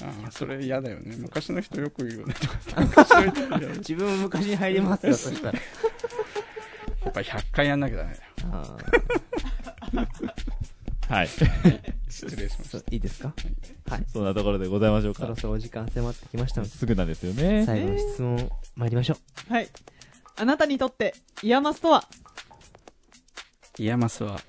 [0.01, 1.15] ああ、それ嫌だよね。
[1.19, 2.33] 昔の人よく言うよね。
[2.33, 2.47] と
[3.05, 3.05] か
[3.77, 5.59] 自分も昔に入りますよ、 そしたら。
[7.03, 8.21] やっぱり100回やんなきゃダメだよ。
[8.51, 8.77] あ
[11.07, 11.29] はい。
[12.15, 12.77] 失礼しました。
[12.91, 13.33] いいですか？
[13.89, 14.05] はい。
[14.07, 15.35] そんなところでございましょうかそろ。
[15.35, 17.65] そろお時間迫ってきましたので、すぐなんですよね。
[17.65, 19.17] 最後の質問参りましょ
[19.49, 19.67] はい。
[20.37, 21.13] あなたにとって、
[21.43, 22.03] IAMAS とは？
[23.77, 24.39] IAMAS は、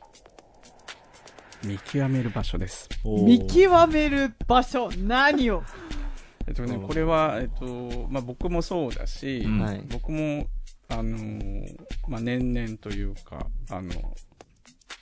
[1.64, 2.88] 見極める場所です。
[3.04, 5.62] 見極める場所、何を？
[6.46, 9.44] えっとねう、んこれは、えっと、まあ、僕もそうだし、
[9.90, 10.46] 僕も、
[10.88, 13.90] あのーまあ、年々というか、あの、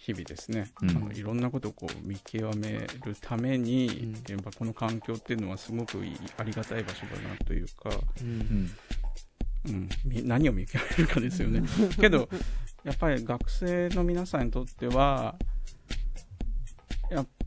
[0.04, 6.02] 日々ですね、うんあのいろんなことをこう見極めるために、うんやっぱこの環境っていうのはすごく
[6.36, 7.90] ありがたい場所だなというか、
[8.20, 8.24] う。
[8.24, 8.70] んん。
[9.66, 11.62] うん、み何を見極めるかですよね。
[11.98, 12.28] けど、
[12.84, 15.53] やっぱり学生の皆さんにとっては、や,、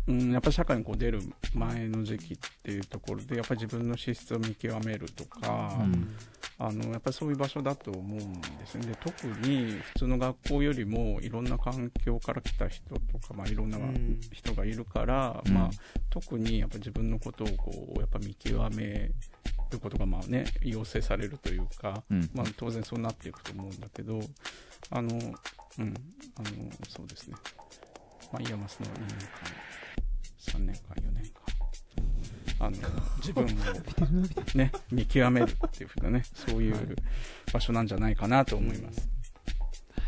[0.07, 1.19] うん、やっぱり社会にこう出る
[1.53, 6.15] 前の時期っていうところで、やっぱり自分の資質を見極めるとか、うん。
[6.59, 8.75] あのやっぱりそういう場所だと思うんです。
[8.75, 8.87] ね。
[8.87, 14.19] で特に普通の学校よりもいろんな環境から来た人とか、まあ、いろんなうん。
[14.31, 15.53] 人がいるから、うん。
[15.53, 15.69] まあ、
[16.09, 19.11] 特にやっぱ自分のことをこうやっぱ見極め
[19.69, 22.29] ることがまあね要請されるというか、うん。
[22.33, 24.19] まあ、当然そうなっていくと思うんだけど
[24.89, 25.93] あの、うん、
[26.37, 27.35] あのそうですね、
[28.31, 29.76] まあ、 IAMAS の2年間
[30.47, 31.47] 3年間4年間
[32.59, 32.77] あの
[33.17, 33.47] 自分を、
[34.57, 36.95] ね、見極めるっていうふうなねそういう
[37.53, 39.09] 場所なんじゃないかなと思います。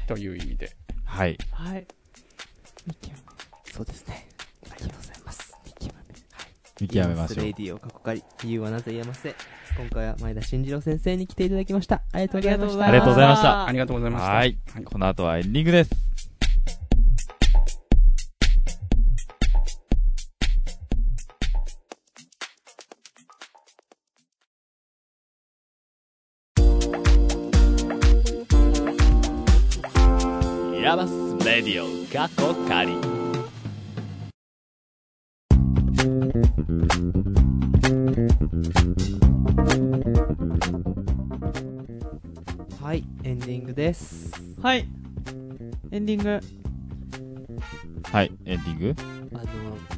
[0.08, 0.72] という意味で。
[1.06, 1.38] はい。
[1.52, 1.86] はい。
[3.72, 4.28] そうですね。
[4.72, 5.56] ありがとうございます。
[6.82, 7.54] 見極めましょうレイ。
[7.54, 9.36] ディオ過去仮、理由はなぜ言えません。
[9.78, 12.02] 今回は前田慎次郎先生に来ていただきました。
[12.12, 12.86] ありがとうございました。
[12.86, 14.32] ありがとうございましたありがとうございました。
[14.32, 14.58] はい。
[14.86, 16.29] この後はエンディングです。
[32.12, 32.98] 過去仮
[42.82, 44.32] はい、エンディングです。
[44.60, 44.88] はい。
[45.92, 46.40] エンディング。
[48.12, 48.96] はい、エンディング？
[49.36, 49.46] あの、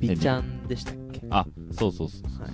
[0.02, 1.22] ビちゃんでしたっけ？
[1.30, 2.42] あ、そうそうそうそう。
[2.44, 2.52] はい。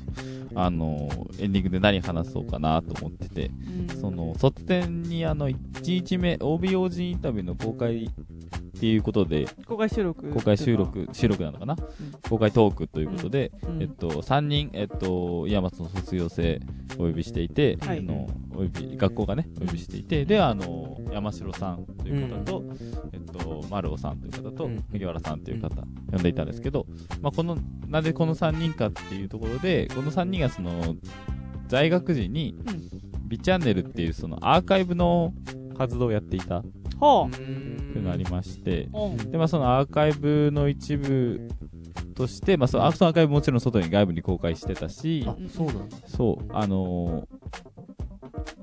[0.53, 3.47] あの、エンディングで何話そうかなと思ってて、
[3.89, 8.11] うんその、卒展にあの、1日目、OBOG インタビューの公開
[8.77, 10.29] っていうことで、公開収録。
[10.29, 11.75] 公開収録、収録なのかな、
[12.29, 13.81] 公開トークということで、うん。
[13.81, 16.61] えっと、3人、えっと、岩松の卒業生
[16.99, 17.99] お呼びしていて、はい。
[17.99, 22.63] あの、お呼び、学校がね、お呼びしていて、で、あの、山城さんという方と、
[23.13, 25.75] えっと、丸尾さんという方とうん、麦わらさんという方、
[26.11, 26.85] 呼んでいたんですけど、
[27.21, 27.57] まあ、この、
[27.87, 30.95] なぜこの3人かっていうところで、この3人がその、
[31.67, 32.55] 在学時に、
[33.27, 35.33] ビチャンネルっていうそのアーカイブの
[35.75, 36.63] 活動をやっていた。
[36.99, 37.29] とは
[37.97, 38.89] いうのがありまして。
[39.31, 41.49] で、まあ、そのアーカイブの一部
[42.15, 45.97] として、まあ、そのアーカイブもちろん外に外部に公開してたし、あ、そうなんだ。
[46.07, 47.37] そう、あのー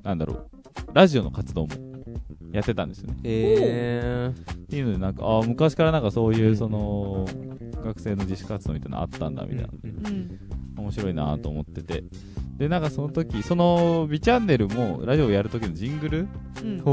[0.03, 0.49] なんだろう、
[0.93, 1.69] ラジオの活動も
[2.53, 3.17] やってたんですよね。
[3.25, 7.27] へっていうので、なんか、ああ、昔からなんかそういう、その、
[7.83, 9.69] 学生の自主活動みたいなのあったんだ、みたいな。
[10.11, 10.39] うん。
[10.77, 12.05] 面白いなと思ってて。
[12.57, 16.29] で、なんかその時、その、ビチャンネルも、ラジオをやる時のジングル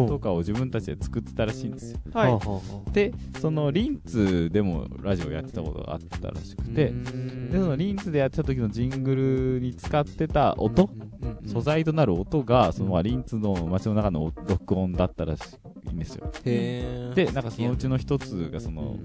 [0.08, 2.00] とかを自分たちで作ってたらしいんですよ。
[2.14, 2.92] ははい。
[2.94, 6.94] で、その、リンツでもラジオをやってたことがあったらしくて、で、
[7.54, 10.90] そのリンツでやってた時のジングルに使ってた音、
[11.46, 15.42] 素材となる音が、そのまあリンツの街の中の録音だったらし
[15.92, 16.32] いんですよ。
[17.14, 18.98] で、なんかそのうちの一つが、その、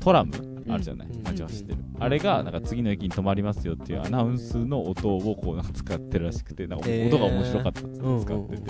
[0.00, 1.22] トラムあるじゃない、うん。
[1.22, 1.78] 街は知ってる。
[1.98, 8.62] あれが、なんか次の駅に止まりますよっていうアナウンスの音をこうなんか使ってるらしくて、なんか音が面白かったんですよ、うんうん使ってて。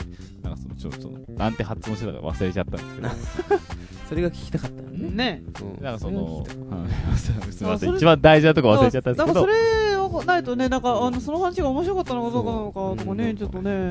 [0.42, 0.54] なん。
[0.54, 3.08] かその、ちょ、その、なんて発音してたか忘れちゃったんですけど、
[4.08, 5.10] それが聞きたかったのね。
[5.10, 5.42] ね。
[5.60, 5.84] うん。
[5.84, 6.46] なんかその、はい。
[7.18, 9.46] すみません、一番大事なとこ忘れちゃったんですけど
[10.08, 13.90] なんかそ、れをないとね、なんか、あの、その話が面白かったのかどうかなのかとかね、ちょっとね。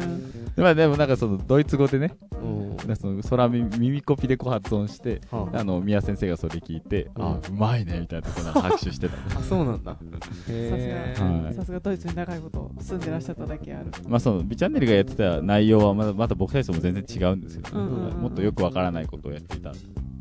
[0.56, 2.78] まあでもなんかその、ドイツ語でね、たうん。
[2.78, 5.60] なんかその、空耳耳コピでこう発音して、はあ。
[5.60, 9.16] あの、宮先生がそれ聞いて、あ、うまいね、みたいなとこなんか拍手してた。
[9.38, 9.94] あ、そうなんだ。
[9.94, 9.98] さ
[10.50, 13.92] へすが、はいさすがドイツに長いこと住んでらっしゃっただけある。
[14.08, 18.18] まあその、ビチャンネルがやってた内容はまだ、まだ僕たちとも全然違うんですけど、うんうんうん。
[18.22, 19.72] もっとよくわからないことをやっていた。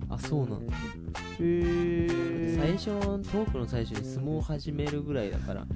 [0.08, 0.72] あ、そうなんだ。
[1.40, 2.56] へー。
[2.58, 2.84] 最初、
[3.30, 5.66] トークの最初に相撲を始めるぐらいだから、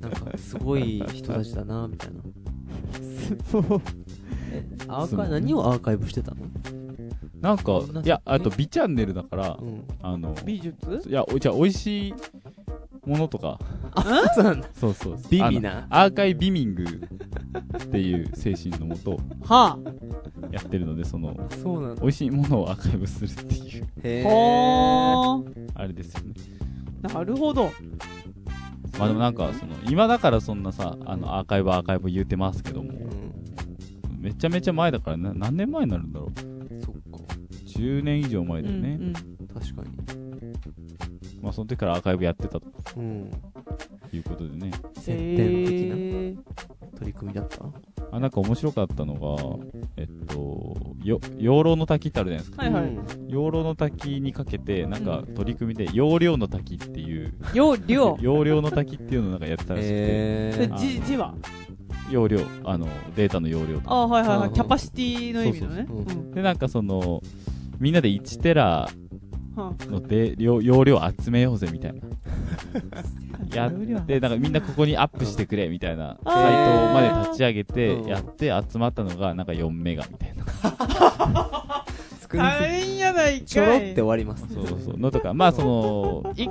[0.00, 2.20] なんか、すごい人たちだな、みたいな。
[3.50, 3.64] そう。
[4.52, 6.46] え、アーカイ何をアーカイブしてたの？
[7.40, 9.84] なんかいや、あと、ビチャンネルだからう、ん。
[10.02, 11.02] あの、美術？
[11.08, 12.14] いや、おじゃあ、美味しい
[13.08, 13.58] ものとか、
[13.94, 14.02] あ、
[14.34, 14.68] そうなんだ。
[14.74, 15.18] そうそう。
[15.30, 19.78] ビミなあのアーカイビミングっていう精神のもとは
[20.50, 22.02] やってるので、その、そうなんだ。
[22.02, 24.28] 美味しいものをアーカイブするっていう、へあ。
[24.28, 25.42] は
[25.74, 26.34] あれですよね。
[27.04, 27.08] あ。
[27.14, 27.72] なるほど。
[28.98, 34.20] まあでもなんか、その、今だからそんなさ、あの、アーカイブアーカイブ言うてますけどもう、ん。
[34.20, 36.84] めちゃめちゃ前だからな、何年前になるんだろう。
[36.84, 37.34] そっか。
[37.66, 38.96] 10年以上前だよね。
[39.00, 39.12] うんうん
[39.48, 39.88] 確かに。
[41.42, 42.62] まあその時からアーカイブやってたと
[42.96, 43.30] うん。
[44.12, 44.70] いうことでね。
[44.94, 46.36] 接点的なへー
[46.96, 47.64] 取り組みだった？
[48.10, 49.66] あ、なんか面白かったのが、
[49.96, 50.74] えっと、
[51.04, 52.62] よ、養老の滝ってあるじゃないですか。
[52.64, 58.16] はいはいうん養老の滝にかけて、なんかうん取り組みで、養量の滝っていう、よ、量。
[58.22, 61.34] 養量の滝っていうのをなんかやってたらしくて、へでーあ字字は？
[62.10, 63.94] 容量、あの、データの容量とか。
[63.94, 64.48] あはいはいはい。
[64.48, 65.84] うんキャパシティの意味のね。
[65.86, 67.22] そうそううんで、なんかその、
[67.78, 68.90] みんなで1テラは
[69.58, 72.00] ので容容量集めようぜみたいな。
[73.54, 73.72] やっ
[74.06, 76.44] て、なんかみんなここにアップしてくれみたいなサイ
[76.88, 80.44] トまで立ち上げてうんやって集まったのがなんか4メガみたいな。
[82.30, 83.44] 少なすぎ大変やないかい。
[83.44, 84.46] ちょろって終わります。
[84.52, 84.98] そうそう。
[84.98, 86.46] のとか、まあその、い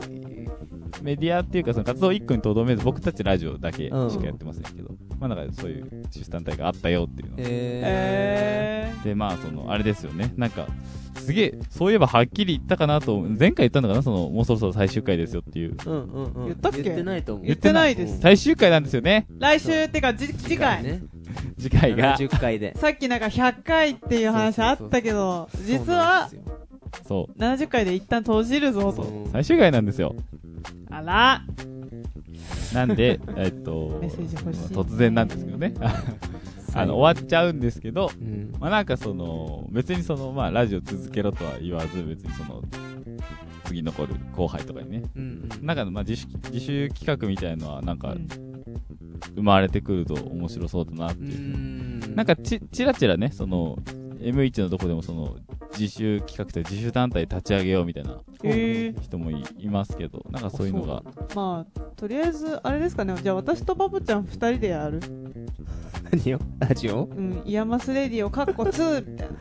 [1.01, 7.35] メディアっていうかその活動1個にとどめず僕たちラジオだけしかやってませんけど、まあなんかそういう自主団体があったよっていうの。
[7.39, 10.33] ええで、まあその、あれですよね。
[10.37, 10.67] なんか、
[11.15, 15.75] すげえ、そういえばはっきり言ったかなと、前回言ったのかなその、もうそろそろ最終回ですよっていう。
[15.75, 15.89] ー。
[15.89, 16.45] うんうんうん。
[16.45, 16.83] 言ったっけ？
[16.83, 17.45] 言ってないと思う。
[17.45, 18.19] 言ってないです。
[18.19, 19.27] 最終回なんですよね。
[19.37, 20.83] 来週ってか、じ次回。
[20.83, 21.01] ね。
[21.59, 22.17] 次回が。
[22.17, 22.73] 70回で。
[22.75, 26.29] さっきなんか100回っていう話あったけど、実は
[27.07, 27.67] そうなんですよそう。
[27.67, 29.03] 70回で一旦閉じるぞと。
[29.03, 30.15] うん最終回なんですよ。
[30.89, 31.43] あら、
[32.73, 35.73] なんで、えっとメッセージ欲しい突然なんですけどね。
[36.73, 38.53] あの、終わっちゃうんですけど、うん。
[38.59, 42.61] まあなんかその、別にその、まあラジオ続けろとは言わず、別にその、
[43.65, 45.03] 次残る後輩とかにね。
[45.15, 45.65] うんうん。
[45.65, 48.27] なんかまあ自主、自主企画みたいのはなんかうん
[49.35, 51.57] 生まれてくると面白そうだなってういう。
[51.57, 52.15] ん。
[52.15, 53.77] なんかち、ちらちらね、その、
[54.19, 55.35] M1 のとこでもその、
[55.77, 58.19] 自主企画というか自主団体立ち上げようみたいな
[59.01, 61.03] 人もいいますけど、なんかそういうのが、
[61.35, 63.15] まあ、とりあえず、あれですかね。
[63.21, 64.99] じゃあ私とパポちゃん二人でやる。
[66.11, 67.03] 何よラジオ？
[67.03, 69.35] うん、 IAMAS Radio カッコ2みたいな。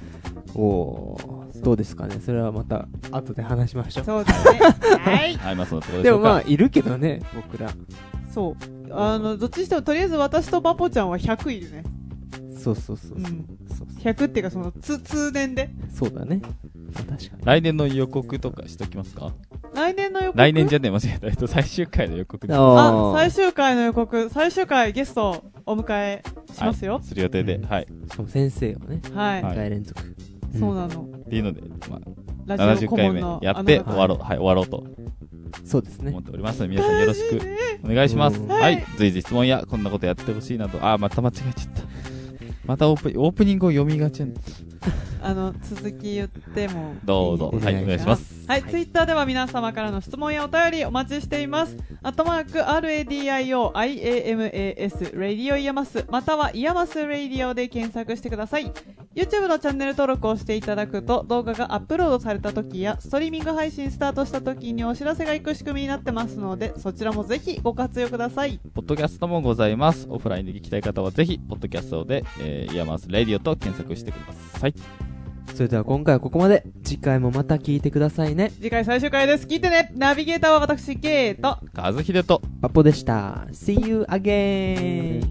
[0.54, 1.62] おー。
[1.62, 4.04] どうですかねそれはまた、後で話しましょう。
[4.04, 4.60] そうだね。
[5.02, 5.36] はい。
[5.36, 7.70] はい、まあそのところでもまあ、いるけどね、僕ら。
[8.32, 8.54] そう。
[8.92, 11.84] あの、どっちにしても、とりあえず私とバポちゃんは100いるね。
[12.58, 13.18] そうそうそうそう。
[13.18, 13.65] うんそうそう
[14.10, 15.70] 100っていうか、その、つ、通年で。
[15.94, 16.40] そうだね。
[16.42, 16.48] ま
[17.00, 17.44] あ確かに。
[17.44, 19.32] 来年の予告とかしときますか？
[19.74, 20.38] 来年の予告？
[20.38, 21.26] 来年じゃねえ、間違えた。
[21.26, 22.56] えっと、最終回の予告です。
[22.56, 27.02] あ、あ最終回の予告、最終回ゲストお迎えしますよはい。
[27.02, 27.86] する予定で、うんはい。
[28.10, 29.42] しかも先生をね、はい。
[29.42, 30.16] はい2回連続。
[30.58, 31.02] そうなの。
[31.02, 33.20] っていうので、まあ、ラジオ70回目。
[33.42, 34.84] やってあの終わろう、はい、終わろうと
[35.64, 36.20] そうですね思。
[36.20, 37.40] っておりますので、皆さんよろしく
[37.84, 38.38] お願いします。
[38.38, 38.78] うんははいい。
[38.96, 41.82] 随時質問や、こんなことやってほしいなど、あー、また間違えちゃった。
[42.66, 44.64] またオープニングを読みがちなんです
[45.22, 46.94] あの、続き言っても。
[47.04, 47.52] どうぞ。
[47.52, 48.46] はい、お願いします。
[48.46, 51.76] はい、ツイッターでは皆様からの質問やお便りお待ちしています。
[52.02, 58.72] アットマーク、RADIO、IAMAS、 Radio IAMAS、または IAMAS Radio で検索してください。
[59.16, 68.60] YouTube のチャンネル登録をしていただくと、動画がアップロードされた時や、ストリーミング配信スタートした時にお知らせが行く仕組みになってますので、そちらもぜひご活用ください。
[68.74, 70.06] ポッドキャストもございます。
[70.08, 74.74] オフラインで聞きたい方はぜひ、ポッドキャストで、えー、 IAMAS Radio と検索してください。
[75.54, 76.64] それでは今回はここまで。
[76.84, 78.50] 次回もまた聞いてくださいね。
[78.50, 79.46] 次回最終回です。
[79.46, 83.46] 聞いてねナビゲーターは私、ケイと、和秀と、パポでした。
[83.52, 85.22] See you again!